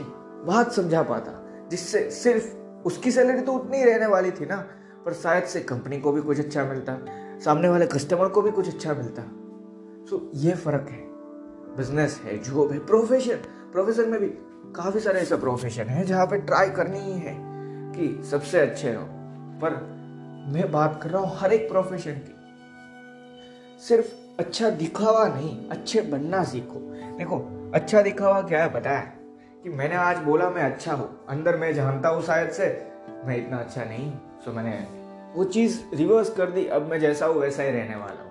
बात 0.46 0.72
समझा 0.72 1.04
पाता, 1.04 1.68
जिससे 1.70 2.12
सिर्फ़ 2.12 2.56
उसकी 2.86 3.12
सैलरी 3.12 3.42
तो 3.42 3.54
उतनी 3.54 3.84
रहने 3.84 4.06
वाली 4.06 4.32
थी 4.32 4.46
ना, 4.46 4.58
पर 5.06 5.13
शायद 5.13 5.44
से 5.44 5.60
कंपनी 5.60 6.00
को 6.00 6.12
भी 6.12 6.22
कुछ 6.22 6.39
अच्छा 6.39 6.63
मिलता, 6.63 6.98
सामने 7.46 7.70
वाले 7.70 7.86
कस्टमर 7.86 8.27
को 8.27 8.42
भी 8.42 8.51
कुछ 8.51 8.68
अच्छा 8.68 8.94
मिलता। 8.94 9.22
सो 10.10 10.32
ये 10.34 10.54
फ़र्क 10.54 10.88
है। 10.89 11.07
बिज़नेस 11.78 12.22
है 12.26 12.38
जॉब 12.44 12.72
है 12.72 12.80
प्रोफेशन 12.80 13.36
प्रोफेशन 13.72 14.10
में 14.10 14.20
भी 14.20 14.28
काफ़ी 14.76 15.00
सारे 15.00 15.20
ऐसे 15.20 15.38
प्रोफेशन 15.38 15.84
है 15.84 16.06
जहाँ 16.06 16.26
पे 16.26 16.38
ट्राई 16.38 16.70
करनी 16.70 17.00
ही 17.00 17.18
है 17.20 17.36
कि 17.94 18.24
सबसे 18.30 18.60
अच्छे 18.60 18.94
हो। 18.94 19.04
पर 19.62 19.76
मैं 20.54 20.72
बात 20.72 21.00
कर 21.04 21.10
रहा 21.10 21.22
हूँ 21.22 21.38
हर 21.38 21.54
एक 21.54 21.70
प्रोफेशन 21.70 22.12
की। 22.12 22.36
सिर्फ़ 23.88 24.08
अच्छा 24.40 24.70
दिखावा 24.70 25.28
नहीं, 25.28 25.70
अच्छे 25.70 26.02
बनना 26.02 26.44
सीखो। 26.44 26.80
देखो 27.18 27.38
अच्छा 27.74 28.02
दिखावा 28.02 28.42
क्या 28.42 28.64
है 28.64 28.74
पता 28.74 28.90
है? 28.90 29.14
कि 29.64 29.70
मैंने 29.70 29.96
आज 29.96 30.18
बोला 30.18 30.50
मैं 30.50 30.62
अच्छा 30.62 30.94
हूँ, 30.94 31.10
अंदर 31.30 31.58
मैं 31.58 31.74
जानता 31.74 32.10
हूँ 32.10 32.22
शायद 32.22 32.50
से, 32.50 32.68
मैं 33.26 33.38
इतना 33.38 33.58
अच्छा 33.58 33.84
नहीं 33.84 34.12
सो 34.46 34.52
मैंने 34.52 34.78
वो 35.36 35.44
चीज़ 35.44 35.80
रिवर्स 35.94 36.30
कर 36.30 36.52
दी, 36.52 36.66
अब 36.66 36.90
मैं 36.92 37.00
जैसा 37.00 37.26
हूँ 37.26 37.36
वैसा 37.36 37.64
ही 37.64 37.72
रहने 37.72 37.96
वाला 37.96 38.22
हूँ। 38.22 38.27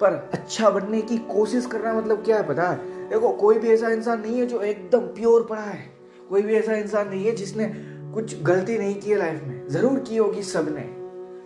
पर 0.00 0.30
अच्छा 0.32 0.70
बनने 0.70 1.00
की 1.02 1.18
कोशिश 1.18 1.66
करना 1.66 1.92
मतलब 1.92 2.24
क्या 2.24 2.36
है 2.36 2.48
पता 2.48 2.68
है? 2.68 3.08
देखो 3.08 3.28
कोई 3.32 3.58
भी 3.58 3.68
ऐसा 3.68 3.88
इंसान 3.88 4.20
नहीं 4.20 4.38
है 4.38 4.46
जो 4.46 4.60
एकदम 4.60 5.00
प्योर 5.00 5.46
पड़ा 5.50 5.62
है। 5.62 5.90
कोई 6.28 6.42
भी 6.42 6.54
ऐसा 6.54 6.74
इंसान 6.74 7.08
नहीं 7.08 7.24
है 7.24 7.34
जिसने 7.34 7.72
कुछ 8.14 8.42
गलती 8.42 8.78
नहीं 8.78 8.94
की 8.94 9.10
है 9.10 9.16
लाइफ 9.16 9.42
में। 9.44 9.68
ज़रूर 9.68 9.98
की 9.98 10.16
होगी 10.16 10.42
सबने। 10.42 10.84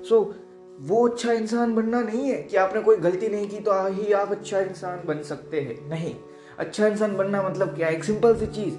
सो 0.09 0.19
so, 0.21 0.35
वो 0.81 1.09
अच्छा 1.09 1.33
इंसान 1.33 1.75
बनना 1.75 2.01
नहीं 2.03 2.31
है 2.31 2.43
कि 2.43 2.57
आपने 2.57 2.81
कोई 2.81 2.97
गलती 2.97 3.29
नहीं 3.29 3.49
की 3.49 3.59
तो 3.59 3.73
ही 3.89 4.13
आप 4.13 4.31
अच्छा 4.31 4.61
इंसान 4.61 5.03
बन 5.07 5.23
सकते 5.23 5.61
हैं। 5.61 5.89
नहीं। 5.89 6.15
अच्छा 6.59 6.87
इंसान 6.87 7.17
बनना 7.17 7.43
मतलब 7.43 7.75
क्या 7.75 7.89
एक 7.89 8.05
सिंपल 8.05 8.37
सी 8.37 8.47
चीज़। 8.47 8.75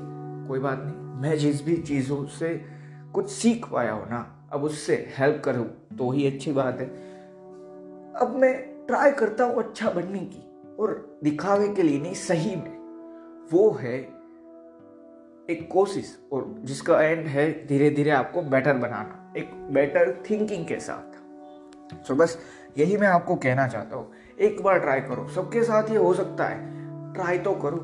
कोई 0.47 0.59
बात 0.59 0.79
नहीं। 0.79 1.21
मैं 1.21 1.37
जिस 1.37 1.65
भी 1.65 1.77
चीज़ों 1.77 2.25
से 2.25 2.65
कुछ 3.13 3.29
सीख 3.29 3.65
पाया 3.65 3.91
हो 3.91 4.05
ना 4.05 4.49
अब 4.53 4.63
उससे 4.63 4.95
हेल्प 5.17 5.41
करूँ 5.45 5.65
तो 5.97 6.11
ही 6.11 6.27
अच्छी 6.27 6.51
बात 6.51 6.79
है। 6.79 6.87
अब 8.21 8.35
मैं 8.35 8.72
ट्राई 8.87 9.11
करता 9.11 9.43
हूँ 9.43 9.63
अच्छा 9.63 9.89
बनने 9.89 10.19
की 10.19 10.75
और 10.79 11.19
दिखावे 11.23 11.67
के 11.67 11.83
लिए 11.83 11.99
नहीं, 11.99 12.13
सही 12.13 12.55
में। 12.55 13.47
वो 13.51 13.69
है 13.81 13.97
एक 15.49 15.67
कोशिश 15.71 16.17
और 16.33 16.45
जिसका 16.59 17.01
एंड 17.01 17.25
है 17.27 17.51
धीरे 17.67 17.89
धीरे 17.89 18.11
आपको 18.11 18.41
बेटर 18.41 18.73
बनाना, 18.73 19.33
एक 19.37 19.53
बेटर 19.73 20.11
थिंकिंग 20.29 20.65
के 20.65 20.79
साथ। 20.79 22.05
सो 22.07 22.15
बस 22.15 22.37
यही 22.77 22.97
मैं 22.97 23.07
आपको 23.07 23.35
कहना 23.35 23.67
चाहता 23.67 23.95
हूँ। 23.95 24.11
एक 24.39 24.61
बार 24.63 24.79
ट्राई 24.79 25.01
करो। 25.01 25.27
सबके 25.27 25.63
साथ 25.63 25.89
ये 25.89 25.97
हो 25.97 26.13
सकता 26.13 26.45
है। 26.45 27.13
ट्राई 27.13 27.37
तो 27.37 27.53
करो। 27.55 27.77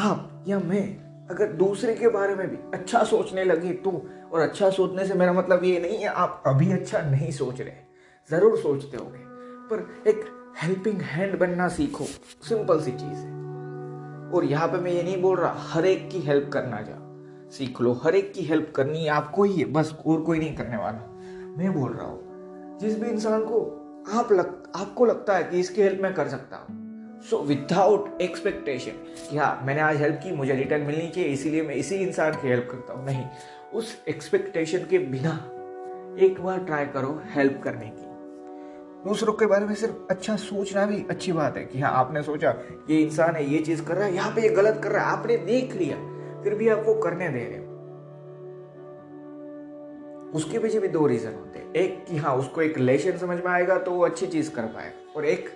आप 0.00 0.44
या 0.48 0.58
मैं, 0.58 0.86
अगर 1.30 1.52
दूसरे 1.52 1.94
के 1.94 2.08
बारे 2.08 2.34
में 2.34 2.48
भी 2.48 2.56
अच्छा 2.74 3.02
सोचने 3.04 3.44
लगे 3.44 3.72
तो 3.74 3.90
और 4.32 4.40
अच्छा 4.40 4.70
सोचने 4.70 5.04
से 5.06 5.14
मेरा 5.14 5.32
मतलब 5.32 5.64
ये 5.64 5.78
नहीं 5.80 5.98
है, 5.98 6.06
आप 6.06 6.42
अभी 6.46 6.72
अच्छा 6.72 7.02
नहीं 7.02 7.30
सोच 7.30 7.60
रहे 7.60 7.72
ज़रूर 8.30 8.58
सोचते 8.58 8.96
होगे। 8.96 9.33
पर 9.64 10.04
एक 10.06 10.24
हेल्पिंग 10.62 11.00
हैंड 11.02 11.38
बनना 11.38 11.68
सीखो। 11.68 12.04
सिंपल 12.48 12.80
सी 12.80 12.90
चीज़ 12.90 13.18
है। 13.18 13.32
और 14.30 14.44
यहाँ 14.44 14.68
पे 14.68 14.78
मैं 14.78 14.90
ये 14.90 15.02
नहीं 15.02 15.22
बोल 15.22 15.36
रहा, 15.36 15.54
हर 15.58 15.86
एक 15.86 16.08
की 16.10 16.20
हेल्प 16.20 16.50
करना 16.52 16.80
जा। 16.80 16.98
सीख 17.50 17.80
लो, 17.80 17.92
हर 17.92 18.14
एक 18.14 18.32
की 18.32 18.42
हेल्प 18.42 18.72
करनी 18.76 19.06
आपको 19.06 19.44
ही 19.44 19.52
है, 19.52 19.64
बस 19.64 19.94
और 20.06 20.22
कोई 20.22 20.38
नहीं 20.38 20.56
करने 20.56 20.76
वाला। 20.76 21.10
मैं 21.58 21.72
बोल 21.74 21.92
रहा 21.92 22.06
हूँ, 22.06 22.78
जिस 22.78 23.00
भी 23.00 23.08
इंसान 23.08 23.44
को 23.44 23.60
आप 24.14 24.32
लग, 24.32 24.72
आपको 24.76 25.04
लगता 25.04 25.36
है 25.36 25.44
कि 25.44 25.60
इसकी 25.60 25.82
हेल्प 25.82 26.02
मैं 26.02 26.14
कर 26.14 26.28
सकता 26.28 26.56
हूँ 26.56 26.82
सो 27.30 27.38
विदाउट 27.38 28.22
एक्सपेक्टेशन 28.22 28.92
कि 29.30 29.36
हाँ 29.36 29.62
मैंने 29.64 29.80
आज 29.80 29.96
हेल्प 29.96 30.20
की, 30.24 30.32
मुझे 30.32 30.54
रिटर्न 30.54 30.82
मिलनी 30.82 31.08
चाहिए, 31.08 31.30
इसीलिए 31.30 31.62
मैं 31.62 31.74
इसी 31.74 31.96
इंसान 31.96 32.32
की 32.32 32.48
हेल्प 32.48 32.68
करता 32.70 32.92
हूँ। 32.92 33.04
नहीं, 33.06 33.24
उस 33.74 33.96
एक्सपेक्टेशन 34.08 34.78
के 34.78 34.98
बिना 34.98 35.30
एक 36.24 36.40
बार 36.40 36.58
ट्राई 36.58 36.86
करो 36.86 37.20
हेल्प 37.24 37.60
करने 37.64 37.86
की। 37.86 38.03
दूसरों 39.04 39.32
के 39.32 39.46
बारे 39.46 39.64
में 39.64 39.74
सिर्फ़ 39.74 39.94
अच्छा 40.10 40.36
सोचना 40.36 40.86
भी 40.86 41.04
अच्छी 41.10 41.32
बात 41.32 41.56
है 41.56 41.64
कि 41.64 41.80
हाँ 41.80 41.90
आपने 41.90 42.22
सोचा 42.22 42.54
ये 42.90 42.96
इंसान 42.96 43.36
है 43.36 43.52
ये 43.52 43.58
चीज़ 43.58 43.84
कर 43.84 43.94
रहा 43.94 44.06
है 44.06 44.14
यहाँ 44.14 44.34
पे 44.34 44.42
ये 44.42 44.48
गलत 44.48 44.80
कर 44.84 44.90
रहा 44.90 45.04
है 45.04 45.18
आपने 45.18 45.36
देख 45.36 45.74
लिया 45.74 45.96
फिर 46.42 46.54
भी 46.54 46.68
आप 46.68 46.84
वो 46.86 46.94
करने 46.94 47.28
दे 47.28 47.44
रहे 47.44 47.58
उसके 50.32 50.58
पीछे 50.58 50.80
भी 50.80 50.88
दो 50.88 51.06
रीजन 51.06 51.34
होते 51.34 51.58
हैं। 51.58 51.72
एक 51.74 52.04
कि 52.06 52.16
हाँ 52.16 52.36
उसको 52.36 52.62
एक 52.62 52.78
रिलेशन 52.78 53.18
समझ 53.18 53.36
में 53.38 53.52
आएगा 53.52 53.78
तो 53.78 53.90
वो 53.90 54.04
अच्छी 54.04 54.26
चीज़ 54.26 54.50
कर 54.50 54.62
पाएगा 54.62 55.12
और 55.16 55.24
एक 55.24 55.48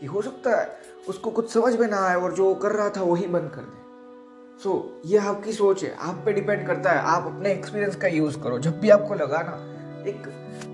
कि 0.00 0.06
हो 0.06 0.22
सकता 0.22 0.60
है 0.60 0.76
उसको 1.08 1.30
कुछ 1.30 1.50
समझ 1.50 1.80
में 1.80 1.88
ना 1.88 2.06
आए 2.06 2.16
और 2.16 2.34
जो 2.34 2.54
कर 2.54 2.72
रहा 2.72 2.88
था 2.88 3.02
वही 3.02 3.26
बंद 3.26 3.50
कर 3.50 3.60
दे। 3.60 3.84
सो 4.62 4.70
so, 4.70 5.10
ये 5.10 5.18
आपकी 5.18 5.52
सोच 5.52 5.84
है 5.84 5.96
आप 6.00 6.22
पे 6.24 6.32
डिपेंड 6.32 6.66
करता 6.66 6.90
है 6.90 6.98
आप 6.98 7.26
अपने 7.26 7.52
एक्सपीरियंस 7.52 7.96
का 7.96 8.08
यूज़ 8.08 8.40
करो 8.40 8.58
जब 8.58 8.80
भी 8.80 8.90
आपको 8.90 9.14
लगा 9.14 9.42
ना 9.42 9.75
एक 10.06 10.26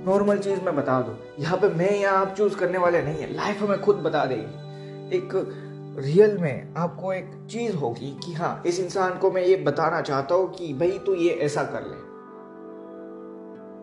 नॉर्मल 0.07 0.39
चीज़ 0.39 0.61
मैं 0.61 0.77
बता 0.77 1.01
दू। 1.01 1.43
यहाँ 1.43 1.59
पे 1.59 1.69
मैं 1.69 2.01
या 2.01 2.12
आप 2.12 2.35
चूज़ 2.39 2.57
करने 2.57 2.79
वाले 2.79 3.03
नहीं 3.03 3.19
है। 3.19 3.35
लाइफ 3.35 3.62
हमें 3.62 3.81
खुद 3.81 3.97
बता 3.97 4.25
देगी। 4.25 5.17
एक 5.17 5.29
रियल 5.99 6.39
में 6.39 6.75
आपको 6.75 7.12
एक 7.12 7.31
चीज़ 7.51 7.77
होगी 7.77 8.19
कि 8.25 8.33
हाँ 8.33 8.62
इस 8.67 8.81
इंसान 8.81 9.19
को 9.19 9.31
मैं 9.31 9.43
ये 9.43 9.57
बताना 9.57 10.01
चाहता 10.01 10.35
हूँ 10.35 10.53
कि 10.55 10.73
भाई 10.75 10.99
तू 11.07 11.15
ये 11.15 11.31
ऐसा 11.31 11.62
कर 11.62 11.83
ले। 11.83 12.12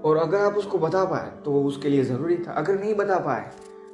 और 0.09 0.17
अगर 0.17 0.39
आप 0.39 0.53
उसको 0.53 0.77
बता 0.77 1.05
पाए 1.05 1.31
तो 1.45 1.51
वो 1.51 1.63
उसके 1.63 1.89
लिए 1.89 2.03
ज़रूरी 2.03 2.37
था। 2.37 2.51
अगर 2.51 2.79
नहीं 2.79 2.95
बता 2.95 3.19
पाए, 3.19 3.51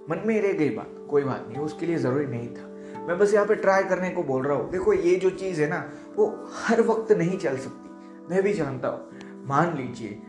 मन 0.09 0.21
में 0.25 0.41
रह 0.41 0.53
गई 0.53 0.69
बात। 0.69 1.07
कोई 1.09 1.24
बात 1.24 1.45
नहीं 1.47 1.62
उसके 1.62 1.85
लिए 1.85 1.97
ज़रूरी 1.97 2.25
नहीं 2.25 2.47
था। 2.47 2.67
मैं 3.07 3.17
बस 3.17 3.33
यहाँ 3.33 3.45
पे 3.45 3.55
ट्राई 3.55 3.83
करने 3.83 4.09
को 4.09 4.24
बोल 4.24 4.45
रहा 4.45 4.57
हूँ। 4.57 4.71
देखो, 4.71 4.93
ये 4.93 5.15
जो 5.15 5.29
चीज़ 5.29 5.62
है 5.62 5.69
ना, 5.69 5.91
वो 6.15 6.50
हर 6.53 6.81
वक्त 6.81 7.12
नहीं 7.12 7.38
चल 7.38 7.57
सकती। 7.57 7.89
मैं 8.29 8.43
भी 8.43 8.53
जानता 8.53 8.88
हूँ। 8.88 9.00
मान 9.47 9.77
लीजिए 9.77 10.21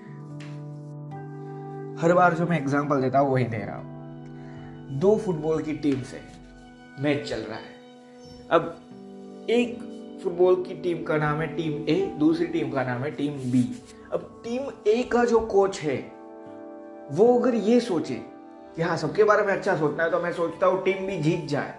हर 1.97 2.13
बार 2.13 2.35
जो 2.35 2.47
मैं 2.47 2.59
एग्ज़ाम्पल 2.61 3.01
देता 3.01 3.19
हूँ, 3.19 3.33
वही 3.33 3.45
दे 3.45 3.59
रहा 3.59 3.77
हूँ। 3.77 4.99
दो 5.01 5.17
फुटबॉल 5.17 5.63
की 5.63 5.73
टीम 5.75 6.03
से 6.03 6.21
मैच 7.01 7.29
चल 7.29 7.41
रहा 7.41 7.59
है। 7.59 7.75
अब 8.51 9.47
एक 9.51 9.79
फुटबॉल 10.23 10.63
की 10.65 10.75
टीम 10.75 11.03
का 11.05 11.17
नाम 11.17 11.41
है 11.41 11.47
टीम 11.57 11.89
ए 11.89 11.95
दूसरी 12.19 12.47
टीम 12.47 12.71
का 12.71 12.83
नाम 12.85 13.03
है 13.03 13.11
टीम 13.11 13.33
बी 13.53 13.65
अब 14.13 14.29
टीम 14.45 14.71
ए 14.89 15.03
का 15.03 15.25
जो 15.25 15.41
कोच 15.47 15.81
है, 15.81 15.97
वो 17.11 17.39
अगर 17.39 17.55
ये 17.55 17.81
सोचे 17.81 18.15
कि 18.77 18.83
हाँ 18.83 18.97
सबके 18.97 19.25
बारे 19.25 19.47
में 19.47 19.53
अच्छा 19.53 19.77
सोचना 19.77 20.05
है 20.05 20.11
तो 20.11 20.21
मैं 20.21 20.33
सोचता 20.33 20.67
हूँ 20.67 20.83
टीम 20.85 21.07
भी 21.07 21.19
जीत 21.21 21.47
जाए। 21.49 21.75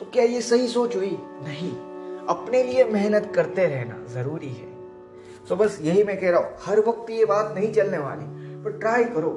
तो 0.00 0.06
क्या 0.06 0.24
ये 0.24 0.40
सही 0.42 0.68
सोच 0.68 0.96
हुई? 0.96 1.16
नहीं। 1.44 1.70
अपने 2.28 2.62
लिए 2.62 2.84
मेहनत 2.84 3.32
करते 3.34 3.66
रहना 3.66 4.04
ज़रूरी 4.12 4.48
है। 4.48 4.74
तो 5.48 5.56
बस 5.56 5.78
यही 5.82 6.02
मैं 6.04 6.18
कह 6.20 6.30
रहा 6.30 6.40
हूँ, 6.40 6.56
हर 6.62 6.80
वक्त 6.80 7.10
ये 7.10 7.24
बात 7.24 7.54
नहीं 7.56 7.72
चलने 7.72 7.98
वाली। 7.98 8.35
पर 8.66 8.78
ट्राई 8.78 9.04
करो। 9.04 9.32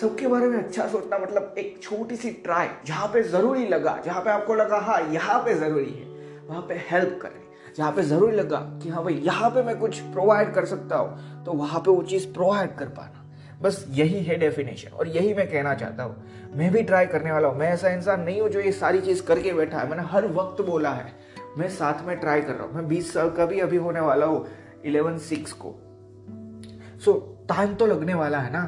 सबके 0.00 0.26
बारे 0.26 0.46
में 0.46 0.58
अच्छा 0.58 0.86
सोचना 0.88 1.18
मतलब 1.18 1.54
एक 1.58 1.78
छोटी 1.82 2.16
सी 2.16 2.30
ट्राई 2.30 2.68
जहाँ 2.86 3.06
पे 3.08 3.22
ज़रूरी 3.22 3.66
लगा 3.66 3.96
जहाँ 4.04 4.22
पे 4.22 4.30
आपको 4.30 4.54
लगा 4.54 4.78
हाँ 4.78 5.00
यहाँ 5.12 5.38
पे 5.38 5.54
ज़रूरी 5.54 5.90
है। 5.90 6.12
वहाँ 6.48 6.62
पे 6.62 6.74
हेल्प 6.90 7.18
करें। 7.22 7.42
जहाँ 7.76 7.92
पे 7.92 8.02
ज़रूरी 8.02 8.36
लगा 8.36 8.56
कि 8.82 8.88
हाँ 8.88 9.04
भाई 9.04 9.14
यहाँ 9.14 9.50
पे 9.50 9.62
मैं 9.62 9.78
कुछ 9.78 10.00
प्रोवाइड 10.00 10.52
कर 10.54 10.64
सकता 10.64 10.96
हूँ 10.96 11.44
तो 11.44 11.52
वहाँ 11.52 11.80
पे 11.80 11.90
वो 11.90 12.02
चीज़ 12.02 12.26
प्रोवाइड 12.32 12.74
कर 12.76 12.88
पाना। 12.88 13.20
बस 13.62 13.84
यही 13.90 14.22
है 14.22 14.36
डेफिनेशन 14.36 14.90
और 14.90 15.08
यही 15.08 15.34
मैं 15.34 15.50
कहना 15.50 15.74
चाहता 15.74 16.02
हूँ। 16.02 16.24
मैं 16.56 16.70
भी 16.72 16.82
ट्राई 16.82 17.06
करने 17.06 17.32
वाला 17.32 17.48
हूँ। 17.48 17.58
मैं 17.58 17.68
ऐसा 17.68 17.88
इंसान 17.88 18.20
नहीं 18.20 18.40
हूँ 18.40 18.48
जो 18.48 18.60
ये 18.60 18.72
सारी 18.72 19.00
चीज़ 19.00 19.22
करके 19.22 19.52
बैठा 19.52 19.78
है। 19.78 19.90
मैंने 19.90 20.02
हर 20.02 20.26
वक्त 20.26 20.62
बोला 20.64 20.90
है। 20.90 21.12
मैं 21.58 21.68
साथ 21.68 22.06
में 22.06 22.16
ट्राई 22.16 22.40
कर 22.40 22.52
रहा 22.52 22.66
हूँ। 22.66 22.74
मैं 22.74 22.88
बीस 22.88 23.12
साल 23.12 23.30
का 23.30 23.46
भी 23.46 23.60
अभी 23.60 23.76
होने 23.76 24.00
वाला 24.00 24.26
हूँ। 24.26 24.46
इलेवन 24.84 25.18
सिक्स 25.18 25.52
को। 25.52 25.74
सो 27.04 27.12
so, 27.12 27.33
टाइम 27.48 27.74
तो 27.74 27.86
लगने 27.86 28.14
वाला 28.14 28.38
है 28.38 28.52
ना? 28.52 28.62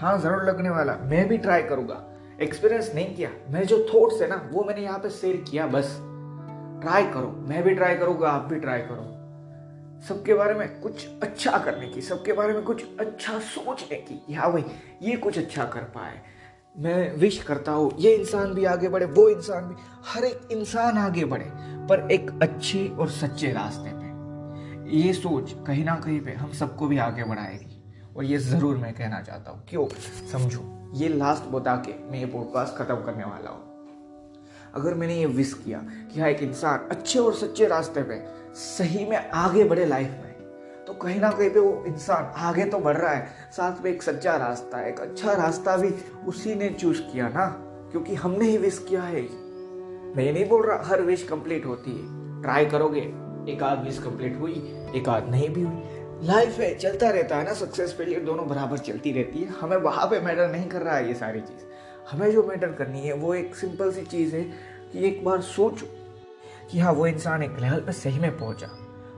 हाँ 0.00 0.18
ज़रूर 0.18 0.44
लगने 0.44 0.70
वाला। 0.70 0.96
मैं 1.02 1.28
भी 1.28 1.38
ट्राई 1.38 1.62
करूँगा। 1.62 2.04
एक्सपीरियंस 2.42 2.92
नहीं 2.94 3.14
किया। 3.16 3.30
मैं 3.50 3.64
जो 3.64 3.78
थॉट्स 3.94 4.22
है 4.22 4.28
ना, 4.28 4.48
वो 4.52 4.64
मैंने 4.64 4.80
यहाँ 4.80 4.98
पे 4.98 5.10
शेयर 5.10 5.36
किया, 5.36 5.66
बस। 5.66 5.96
ट्राई 6.82 7.04
करो। 7.04 7.34
मैं 7.48 7.62
भी 7.62 7.74
ट्राई 7.74 7.94
करूँगा, 7.94 8.28
आप 8.28 8.44
भी 8.44 8.60
ट्राई 8.60 8.80
करो। 8.80 9.08
सबके 10.08 10.34
बारे 10.34 10.54
में 10.54 10.80
कुछ 10.80 11.06
अच्छा 11.22 11.58
करने 11.58 11.88
की, 11.88 12.00
सबके 12.00 12.32
बारे 12.32 12.52
में 12.52 12.62
कुछ 12.62 12.84
अच्छा 13.00 13.38
सोचने 13.38 13.96
की। 13.96 14.34
हाँ 14.34 14.52
भाई 14.52 14.64
ये 15.02 15.16
कुछ 15.16 15.38
अच्छा 15.38 15.64
कर 15.64 15.80
पाए। 15.80 16.20
मैं 16.78 17.16
विश 17.16 17.42
करता 17.42 17.72
हूँ, 17.72 17.92
ये 17.98 18.14
इंसान 18.14 18.54
भी 18.54 18.64
आगे 18.64 18.88
बढ़े, 18.88 19.06
वो 19.06 19.28
इंसान 19.28 19.64
भी। 19.64 19.74
हर 20.04 20.24
एक 20.24 20.48
इंसान 20.52 20.98
आगे 20.98 21.24
बढ़े, 21.24 21.50
पर 21.88 22.08
एक 22.10 22.30
अच्छे 22.42 22.88
और 22.88 23.08
सच्चे 23.08 23.52
रास्ते 23.52 23.90
पे। 23.90 24.96
ये 24.96 25.12
सोच 25.12 25.54
कहीं 25.66 25.84
ना 25.84 25.94
कहीं 25.94 26.20
पे 26.20 26.32
हम 26.32 26.52
सबको 26.52 26.86
भी 26.86 26.98
आगे 26.98 27.24
बढ़ाएगी। 27.24 27.71
और 28.16 28.24
ये 28.24 28.38
ज़रूर 28.38 28.76
मैं 28.76 28.92
कहना 28.94 29.20
चाहता 29.20 29.50
हूँ। 29.50 29.62
क्यों? 29.68 29.86
समझो, 30.32 30.60
ये 30.94 31.08
लास्ट 31.08 31.50
बता 31.52 31.76
के 31.76 31.92
मैं 32.10 32.18
ये 32.18 32.26
पॉडकास्ट 32.26 32.76
ख़त्म 32.76 32.94
करने 32.96 33.24
वाला 33.24 33.50
हूँ। 33.50 33.70
अगर 34.74 34.94
मैंने 34.94 35.16
ये 35.16 35.26
विश 35.28 35.52
किया 35.54 35.78
कि 36.12 36.20
हाँ 36.20 36.28
एक 36.28 36.42
इंसान 36.42 36.88
अच्छे 36.90 37.18
और 37.18 37.34
सच्चे 37.34 37.66
रास्ते 37.66 38.02
पे 38.02 38.20
सही 38.54 39.04
में 39.04 39.16
आगे 39.16 39.64
बढ़े 39.64 39.86
लाइफ 39.86 40.10
में 40.10 40.30
तो 40.86 40.92
कहीं 40.92 41.20
ना 41.20 41.30
कहीं 41.30 41.50
पे 41.50 41.60
वो 41.60 41.84
इंसान 41.86 42.32
आगे 42.36 42.64
तो 42.64 42.78
बढ़ 42.78 42.96
रहा 42.96 43.12
है, 43.12 43.26
साथ 43.52 43.82
में 43.84 43.90
एक 43.90 44.02
सच्चा 44.02 44.36
रास्ता 44.36 44.78
है 44.78 44.88
एक 44.88 45.00
अच्छा 45.00 45.32
रास्ता 45.32 45.76
भी 45.76 45.90
उसी 46.28 46.54
ने 46.54 46.68
चूज़ 46.70 47.00
किया 47.02 47.28
ना? 47.28 47.46
क्योंकि 47.92 48.14
हमने 48.14 48.44
ही 48.44 48.56
विश 48.58 48.84
किया 48.88 49.02
है। 49.02 49.22
मैं 50.16 50.32
नहीं 50.32 50.48
बोल 50.48 50.66
रहा, 50.66 50.82
हर 50.84 51.02
विश 51.02 51.22
कंप्लीट 51.22 51.66
होती 51.66 51.90
है। 51.90 52.42
ट्राई 52.42 52.66
करोगे, 52.66 53.00
एक 53.52 53.62
आध 53.62 53.84
विश 53.84 53.98
कंप्लीट 53.98 54.38
हुई, 54.40 54.52
एक 54.96 55.08
आध 55.08 55.28
नहीं 55.28 55.48
भी 55.48 55.62
हुई। 55.62 56.01
लाइफ 56.22 56.58
है, 56.58 56.74
चलता 56.74 57.10
रहता 57.10 57.36
है 57.36 57.44
ना 57.44 57.52
सक्सेस 57.52 57.92
फेलियर 57.92 58.20
दोनों 58.24 58.48
बराबर 58.48 58.78
चलती 58.78 59.12
रहती 59.12 59.38
है। 59.38 59.48
हमें 59.48 59.76
वहाँ 59.76 60.06
पे 60.06 60.20
मैटर 60.20 60.48
नहीं 60.48 60.68
कर 60.68 60.82
रहा 60.82 60.96
है 60.96 61.08
ये 61.08 61.14
सारी 61.14 61.40
चीज़। 61.40 61.64
हमें 62.10 62.32
जो 62.32 62.42
मैटर 62.42 62.72
करनी 62.72 63.00
है, 63.00 63.12
वो 63.12 63.34
एक 63.34 63.56
सिंपल 63.56 63.92
सी 63.92 64.02
चीज़ 64.02 64.36
है 64.36 64.42
कि 64.92 65.08
एक 65.08 65.24
बार 65.24 65.40
सोचो 65.40 65.86
कि 66.70 66.78
हाँ 66.78 66.92
वो 66.92 67.06
इंसान 67.06 67.42
एक 67.42 67.58
लेवल 67.58 67.80
पे 67.80 67.92
सही 67.92 68.18
में 68.18 68.38
पहुँचा 68.38 68.66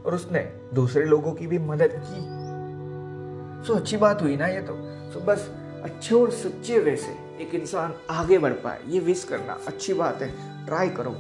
और 0.07 0.15
उसने 0.15 0.53
दूसरे 0.75 1.05
लोगों 1.05 1.33
की 1.33 1.47
भी 1.47 1.59
मदद 1.59 1.91
की। 1.93 2.45
सो 3.67 3.75
अच्छी 3.75 3.97
बात 3.97 4.23
हुई 4.23 4.37
ना 4.37 4.47
ये 4.47 4.63
तो। 4.63 4.73
सो 5.13 5.21
बस 5.21 5.53
अच्छे 5.85 6.15
और 6.15 6.31
सच्चे 6.31 6.79
वे 6.79 6.97
से 6.97 7.43
एक 7.43 7.55
इंसान 7.55 7.95
आगे 8.11 8.39
बढ़ 8.39 8.53
पाए। 8.53 8.81
ये 8.89 9.01
विश 9.01 9.25
करना 9.25 9.59
अच्छी 9.67 9.95
बात 9.95 10.23
है। 10.23 10.65
ट्राई 10.67 10.89
करो। 10.89 11.11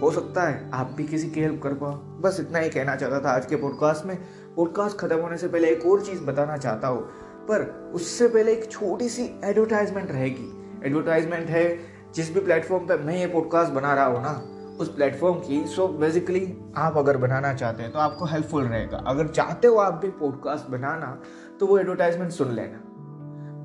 हो 0.00 0.10
सकता 0.10 0.48
है 0.48 0.70
आप 0.74 0.90
भी 0.92 1.04
किसी 1.04 1.30
की 1.30 1.40
हेल्प 1.40 1.62
कर 1.62 1.74
पाओ। 1.74 1.92
बस 1.94 2.36
इतना 2.40 2.58
ही 2.58 2.70
कहना 2.70 2.96
चाहता 2.96 3.20
था 3.20 3.30
आज 3.30 3.46
के 3.46 3.56
पॉडकास्ट 3.56 4.04
में। 4.04 4.18
पॉडकास्ट 4.56 4.98
खत्म 4.98 5.18
होने 5.20 5.36
से 5.38 5.48
पहले 5.48 5.70
एक 5.70 5.86
और 5.86 6.00
चीज़ 6.00 6.24
बताना 6.24 6.56
चाहता 6.56 6.88
हूँ। 6.88 7.00
पर 7.48 7.92
उससे 7.94 8.28
पहले 8.28 8.52
एक 8.52 8.70
छोटी 8.70 9.08
सी 9.08 9.24
एडवर्टाइजमेंट 9.44 10.10
रहेगी। 10.10 10.48
एडवर्टाइजमेंट 10.84 11.48
है, 11.48 11.78
जिस 12.14 12.32
भी 12.34 12.40
प्लेटफॉर्म 12.40 12.86
पर 12.86 13.00
मैं 13.00 13.16
ये 13.16 13.26
पॉडकास्ट 13.26 13.72
बना 13.72 13.94
रहा 13.94 14.04
हूँ 14.04 14.22
ना, 14.22 14.32
उस 14.80 14.94
प्लेटफॉर्म 14.94 15.38
की। 15.38 15.64
सो 15.66 15.88
बेसिकली 15.88 16.72
आप 16.76 16.96
अगर 16.96 17.16
बनाना 17.16 17.52
चाहते 17.54 17.82
हैं 17.82 17.92
तो 17.92 17.98
आपको 17.98 18.24
हेल्पफुल 18.24 18.64
रहेगा। 18.64 18.98
अगर 19.06 19.28
चाहते 19.28 19.68
हो 19.68 19.76
आप 19.76 19.94
भी 19.94 20.10
पॉडकास्ट 20.10 20.70
बनाना 20.70 21.18
तो 21.60 21.66
वो 21.66 21.78
एडवर्टाइजमेंट 21.78 22.32
सुन 22.32 22.52
लेना। 22.52 22.82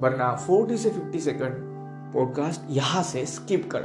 वरना 0.02 0.36
फोर्टी 0.38 0.78
से 0.78 0.90
फिफ्टी 0.90 1.20
सेकंड 1.20 1.56
पॉडकास्ट 2.14 2.62
यहाँ 2.70 3.04
से 3.04 3.26
स्किप 3.26 3.70
कर। 3.72 3.82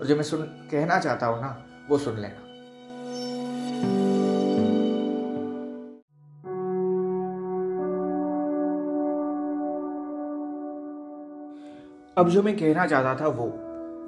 और 0.00 0.06
जो 0.06 0.16
मैं 0.16 0.22
सुन, 0.22 0.42
कहना 0.70 0.98
चाहता 0.98 1.26
हूँ 1.26 1.40
ना, 1.40 1.56
वो 1.90 1.98
सुन 1.98 2.18
लेना। 2.18 2.47
अब 12.18 12.28
जो 12.28 12.42
मैं 12.42 12.56
कहना 12.56 12.86
चाहता 12.86 13.14
था 13.14 13.28
वो, 13.28 13.44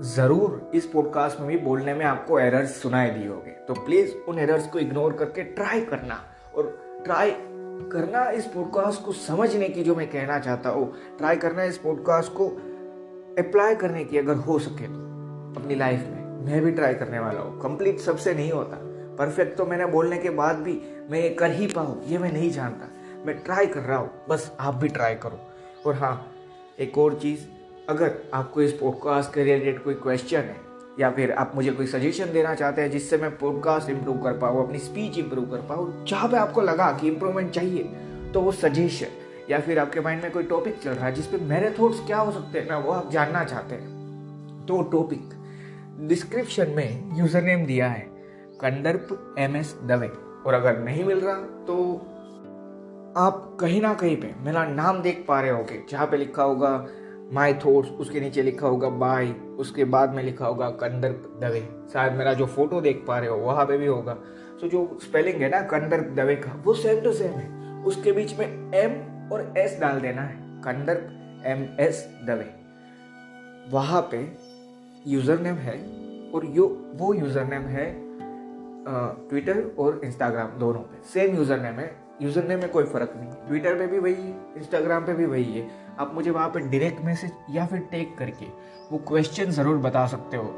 ज़रूर 0.05 0.71
इस 0.75 0.87
पॉडकास्ट 0.87 1.40
में 1.40 1.49
भी 1.49 1.59
बोलने 1.59 1.93
में 1.95 2.05
आपको 2.05 2.38
एरर्स 2.40 2.71
सुनाई 2.83 3.11
दिए 3.11 3.29
होंगे। 3.29 3.50
तो 3.50 3.75
प्लीज़ 3.75 4.14
उन 4.29 4.38
एरर्स 4.38 4.67
को 4.67 4.79
इग्नोर 4.79 5.12
करके 5.12 5.43
ट्राई 5.43 5.81
करना 5.81 6.14
और 6.57 6.71
ट्राई 7.05 7.31
करना 7.93 8.25
इस 8.31 8.47
पॉडकास्ट 8.47 9.05
को 9.05 9.12
समझने 9.12 9.69
की 9.69 9.83
जो 9.83 9.95
मैं 9.95 10.11
कहना 10.11 10.38
चाहता 10.38 10.71
हूँ। 10.71 10.93
ट्राई 11.19 11.37
करना 11.37 11.64
इस 11.64 11.79
पॉडकास्ट 11.79 12.33
को 12.33 12.49
अप्लाई 13.38 13.75
करने 13.75 14.05
की 14.05 14.19
अगर 14.19 14.37
हो 14.37 14.59
सके 14.59 14.87
तो 14.87 15.61
अपनी 15.61 15.75
लाइफ 15.75 16.00
में। 16.00 16.45
मैं 16.47 16.61
भी 16.62 16.71
ट्राई 16.71 16.95
करने 16.95 17.19
वाला 17.19 17.40
हूँ। 17.40 17.61
कंप्लीट 17.61 17.99
सबसे 17.99 18.35
नहीं 18.35 18.50
होता। 18.52 18.79
परफेक्ट 19.17 19.57
तो 19.59 19.67
मैंने 19.67 19.87
बोलने 19.87 20.19
के 20.19 20.31
बाद 20.31 20.57
भी 20.57 20.81
मैं 21.11 21.23
ये 21.23 21.31
कर 21.31 21.50
ही 21.50 21.67
पाऊँ। 21.67 22.02
ये 22.05 22.19
मैं 22.19 22.33
नहीं 22.33 22.50
जानता। 22.50 22.90
मैं 23.26 23.38
ट्राई 23.38 23.67
कर 23.67 23.81
रहा 23.81 23.99
हूँ। 23.99 24.11
बस 24.31 24.52
आप 24.61 24.75
भी 24.75 24.88
ट्राई 24.88 25.14
करो। 25.14 25.40
और 25.87 25.95
हाँ 25.95 26.33
एक 26.81 26.99
और 26.99 27.14
चीज़ 27.14 27.60
अगर 27.90 28.12
आपको 28.35 28.62
इस 28.62 28.73
पॉडकास्ट 28.73 29.32
के 29.35 29.44
रिलेटेड 29.44 29.82
कोई 29.85 29.94
क्वेश्चन 29.94 30.38
है, 30.38 30.56
या 31.00 31.11
फिर 31.11 31.30
आप 31.32 31.52
मुझे 31.54 31.70
कोई 31.70 31.87
सजेशन 31.87 32.32
देना 32.32 32.54
चाहते 32.54 32.82
हैं 32.82 32.90
जिससे 32.90 33.16
मैं 33.18 33.30
पॉडकास्ट 33.38 33.88
इंप्रूव 33.90 34.18
कर 34.18 34.37
पाऊँ, 34.38 34.64
अपनी 34.64 34.78
स्पीच 34.78 35.18
इंप्रूव 35.18 35.47
कर 35.47 35.62
पाऊँ, 35.68 36.04
जहाँ 36.06 36.28
पे 36.28 36.37
आपको 36.37 36.61
लगा 36.61 36.90
कि 36.92 37.09
इंप्रूवमेंट 37.09 37.50
चाहिए 37.50 37.82
तो 38.32 38.40
वो 38.40 38.52
सजेशन 38.52 39.50
या 39.50 39.59
फिर 39.61 39.78
आपके 39.78 40.00
माइंड 40.00 40.23
में 40.23 40.30
कोई 40.32 40.42
टॉपिक 40.44 40.78
चल 40.82 40.90
रहा 40.90 41.06
है 41.06 41.12
जिसपे 41.14 41.38
मेरे 41.47 41.70
थॉट्स 41.78 42.04
क्या 42.06 42.18
हो 42.18 42.32
सकते 42.32 42.59
हैं 42.59 42.68
ना 42.68 42.78
वो 42.78 42.92
आप 42.92 43.11
जानना 43.11 43.42
चाहते 43.44 43.75
हैं 43.75 44.66
तो 44.66 44.80
टॉपिक 44.92 45.35
डिस्क्रिप्शन 46.09 46.70
में 46.70 47.18
यूज़र 47.18 47.42
नेम 47.42 47.66
दिया 47.66 47.88
है, 47.88 48.06
कंदर्प 48.61 49.37
एम 49.38 49.56
एस 49.56 49.75
दवे। 49.85 50.11
और 50.47 50.54
अगर 50.54 50.78
नहीं 50.78 51.04
मिल 51.04 51.20
रहा 51.20 51.35
तो 51.66 51.76
आप 53.16 53.56
कहीं 53.61 53.80
ना 53.82 53.92
कहीं 53.94 54.16
पे 54.16 54.35
मेरा 54.40 54.64
नाम 54.66 55.02
देख 55.02 55.25
पा 55.28 55.40
रहे 55.40 55.50
होगे, 55.50 55.82
जहाँ 55.90 56.06
पे 56.06 56.16
लिखा 56.16 56.42
होगा 56.42 56.87
माई 57.33 57.55
थॉट्स, 57.55 57.91
उसके 57.91 58.21
नीचे 58.21 58.43
लिखा 58.43 58.67
होगा 58.67 58.89
बाय, 58.99 59.31
उसके 59.59 59.85
बाद 59.87 60.15
में 60.15 60.23
लिखा 60.23 60.47
होगा 60.47 60.69
कंदर 60.81 61.13
दवे। 61.41 61.61
शायद 61.93 62.13
मेरा 62.13 62.33
जो 62.35 62.47
फ़ोटो 62.47 62.81
देख 62.81 63.05
पा 63.09 63.19
रहे 63.19 63.29
हो, 63.29 63.37
वहाँ 63.37 63.65
पे 63.67 63.77
भी 63.79 63.87
होगा। 63.87 64.15
तो 64.61 64.69
जो 64.69 64.99
स्पेलिंग 65.03 65.43
है 65.43 65.49
ना 65.49 65.61
कंदर 65.69 66.01
दवे 66.17 66.37
का, 66.37 66.53
वो 66.65 66.75
सेम 66.75 67.01
टू 67.01 67.13
सेम 67.13 67.33
है। 67.33 67.83
उसके 67.85 68.13
बीच 68.13 68.39
में 68.39 68.73
एम 68.75 68.93
और 69.33 69.53
एस 69.59 69.79
डाल 69.81 70.01
देना 70.01 70.23
है। 70.23 70.37
Kandar 70.63 71.03
M 71.47 71.67
S 71.81 72.07
Dave. 72.25 72.49
वहाँ 73.71 74.01
पे 74.11 74.19
यूज़र 75.07 75.41
नेम 75.41 75.57
है 75.57 75.77
और 76.35 76.47
यो, 76.47 76.67
वो 76.95 77.13
यूज़र 77.15 77.45
नेम 77.45 77.63
है 77.69 77.89
ट्विटर 79.29 79.63
और 79.79 80.01
इंस्टाग्राम 80.05 80.59
दोनों 80.59 80.81
पे। 80.81 81.03
सेम 81.09 81.37
यूज़र 81.37 81.61
नेम 81.61 81.75
है। 81.75 81.91
यूज़र 82.21 82.45
नेम 82.45 82.61
में 82.61 82.69
कोई 82.71 82.85
फ़र्क 82.85 83.12
नहीं। 83.17 83.31
ट्विटर 83.47 83.79
पे 83.79 83.87
भी 83.87 83.99
वही 83.99 84.15
है 84.15 84.55
इंस्टाग्राम 84.57 85.05
पे 85.07 85.15
भी 85.15 85.27
वही 85.27 85.53
है। 85.53 85.69
आप 85.99 86.15
मुझे 86.15 86.31
वहाँ 86.31 86.49
पे 86.49 86.61
डायरेक्ट 86.61 87.05
मैसेज 87.05 87.33
या 87.50 87.67
फिर 87.67 87.81
टेक 87.91 88.17
करके 88.19 88.47
वो 88.91 88.99
क्वेश्चन 89.09 89.50
ज़रूर 89.53 89.77
बता 89.79 90.07
सकते 90.07 90.37
हो। 90.37 90.55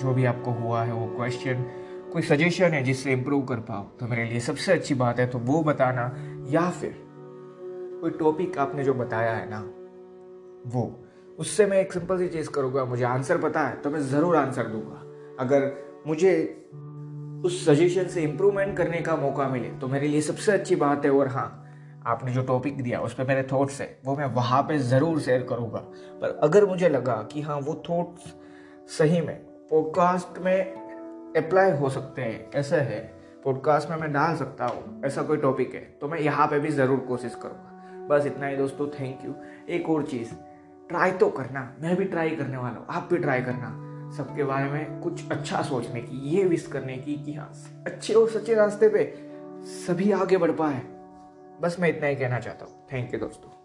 जो 0.00 0.12
भी 0.14 0.24
आपको 0.24 0.50
हुआ 0.52 0.82
है 0.84 0.92
वो 0.92 1.06
क्वेश्चन 1.16 1.64
कोई 2.12 2.22
सजेशन 2.24 2.70
है 2.70 2.82
जिससे 2.82 3.12
इम्प्रूव 3.12 3.44
कर 3.44 3.60
पाओ 3.62 3.84
तो 4.00 4.06
मेरे 4.06 4.24
लिए 4.24 4.40
सबसे 4.40 4.72
अच्छी 4.72 4.94
बात 4.96 5.18
है 5.20 5.26
तो 5.26 5.38
वो 5.40 5.62
बताना। 5.62 6.12
या 6.50 6.68
फिर 6.70 6.94
कोई 8.00 8.10
टॉपिक 8.18 8.58
आपने 8.58 8.84
जो 8.84 8.94
बताया 8.94 9.32
है 9.32 9.48
ना, 9.50 9.60
वो, 10.66 11.04
उससे 11.38 11.66
मैं 11.66 11.80
एक 11.80 11.92
सिंपल 11.92 12.18
सी 12.18 12.28
चीज़ 12.28 12.50
करूँगा, 12.50 12.84
मुझे 12.84 13.04
आंसर 13.04 13.38
पता 13.38 13.60
है 13.60 13.76
तो 13.76 13.90
मैं 13.90 14.00
ज़रूर 14.02 14.36
आंसर 14.36 14.66
दूँगा। 14.66 15.02
अगर 15.40 15.72
मुझे 16.06 16.32
उस 17.44 17.64
सजेशन 17.64 18.06
से 18.08 18.22
इम्प्रूवमेंट 18.22 18.76
करने 18.76 19.00
का 19.00 19.16
मौका 19.16 19.48
मिले 19.48 19.68
तो 19.78 19.88
मेरे 19.88 20.08
लिए 20.08 20.20
सबसे 20.22 20.52
अच्छी 20.52 20.76
बात 20.76 21.04
है 21.04 21.10
और 21.10 21.28
हाँ 21.28 21.48
आपने 22.06 22.32
जो 22.32 22.42
टॉपिक 22.42 22.82
दिया 22.82 23.00
उस 23.00 23.14
पर 23.14 23.26
मेरे 23.26 23.42
थॉट्स 23.52 23.80
है, 23.80 23.98
वो 24.04 24.16
मैं 24.16 24.26
वहाँ 24.34 24.62
पे 24.62 24.78
ज़रूर 24.80 25.20
शेयर 25.20 25.42
करूँगा। 25.42 25.78
पर 26.20 26.38
अगर 26.44 26.64
मुझे 26.66 26.88
लगा 26.88 27.16
कि 27.32 27.40
हाँ 27.40 27.56
वो 27.60 27.74
थॉट्स 27.88 28.34
सही 28.88 29.20
में 29.20 29.36
पॉडकास्ट 29.70 30.38
में 30.38 31.34
अप्लाई 31.36 31.70
हो 31.70 31.88
सकते 31.90 32.22
हैं, 32.22 32.50
ऐसा 32.52 32.76
है 32.76 33.00
पॉडकास्ट 33.44 33.90
में 33.90 33.96
मैं 33.96 34.12
डाल 34.12 34.36
सकता 34.36 34.66
हूँ, 34.66 35.02
ऐसा 35.04 35.22
कोई 35.22 35.36
टॉपिक 35.36 35.74
है 35.74 35.80
तो 36.00 36.08
मैं 36.08 36.18
यहाँ 36.20 36.46
पे 36.46 36.58
भी 36.60 36.68
ज़रूर 36.70 36.98
कोशिश 37.08 37.34
करूँगा। 37.34 38.06
बस 38.08 38.26
इतना 38.26 38.46
ही 38.46 38.56
दोस्तों 38.56 38.86
थैंक 38.90 39.24
यू 39.24 39.34
एक 39.68 39.88
और 39.90 40.02
चीज़ 40.04 40.32
ट्राई 40.88 41.10
तो 41.12 41.28
करना, 41.30 41.72
मैं 41.80 41.96
भी 41.96 42.04
ट्राई 42.06 42.30
करने 42.32 42.56
वाला 42.56 42.76
हूँ, 42.76 42.86
आप 42.88 43.08
भी 43.12 43.18
ट्राई 43.18 43.42
करना। 43.42 43.68
सबके 44.12 44.44
बारे 44.44 44.70
में 44.70 45.00
कुछ 45.00 45.30
अच्छा 45.30 45.62
सोचने 45.62 46.00
की, 46.00 46.16
ये 46.16 46.44
विश 46.44 46.66
करने 46.66 46.96
की 46.96 47.14
कि 47.14 47.34
हाँ 47.34 47.52
अच्छे 47.86 48.14
और 48.14 48.30
सच्चे 48.30 48.54
रास्ते 48.54 48.88
पे 48.88 49.14
सभी 49.64 50.12
आगे 50.12 50.36
बढ़ 50.36 50.50
पाए। 50.50 50.82
बस 51.60 51.76
मैं 51.80 51.88
इतना 51.88 52.06
ही 52.06 52.16
कहना 52.16 52.38
चाहता 52.38 52.64
हूँ। 52.64 52.86
थैंक 52.92 53.14
यू 53.14 53.20
दोस्तों। 53.20 53.55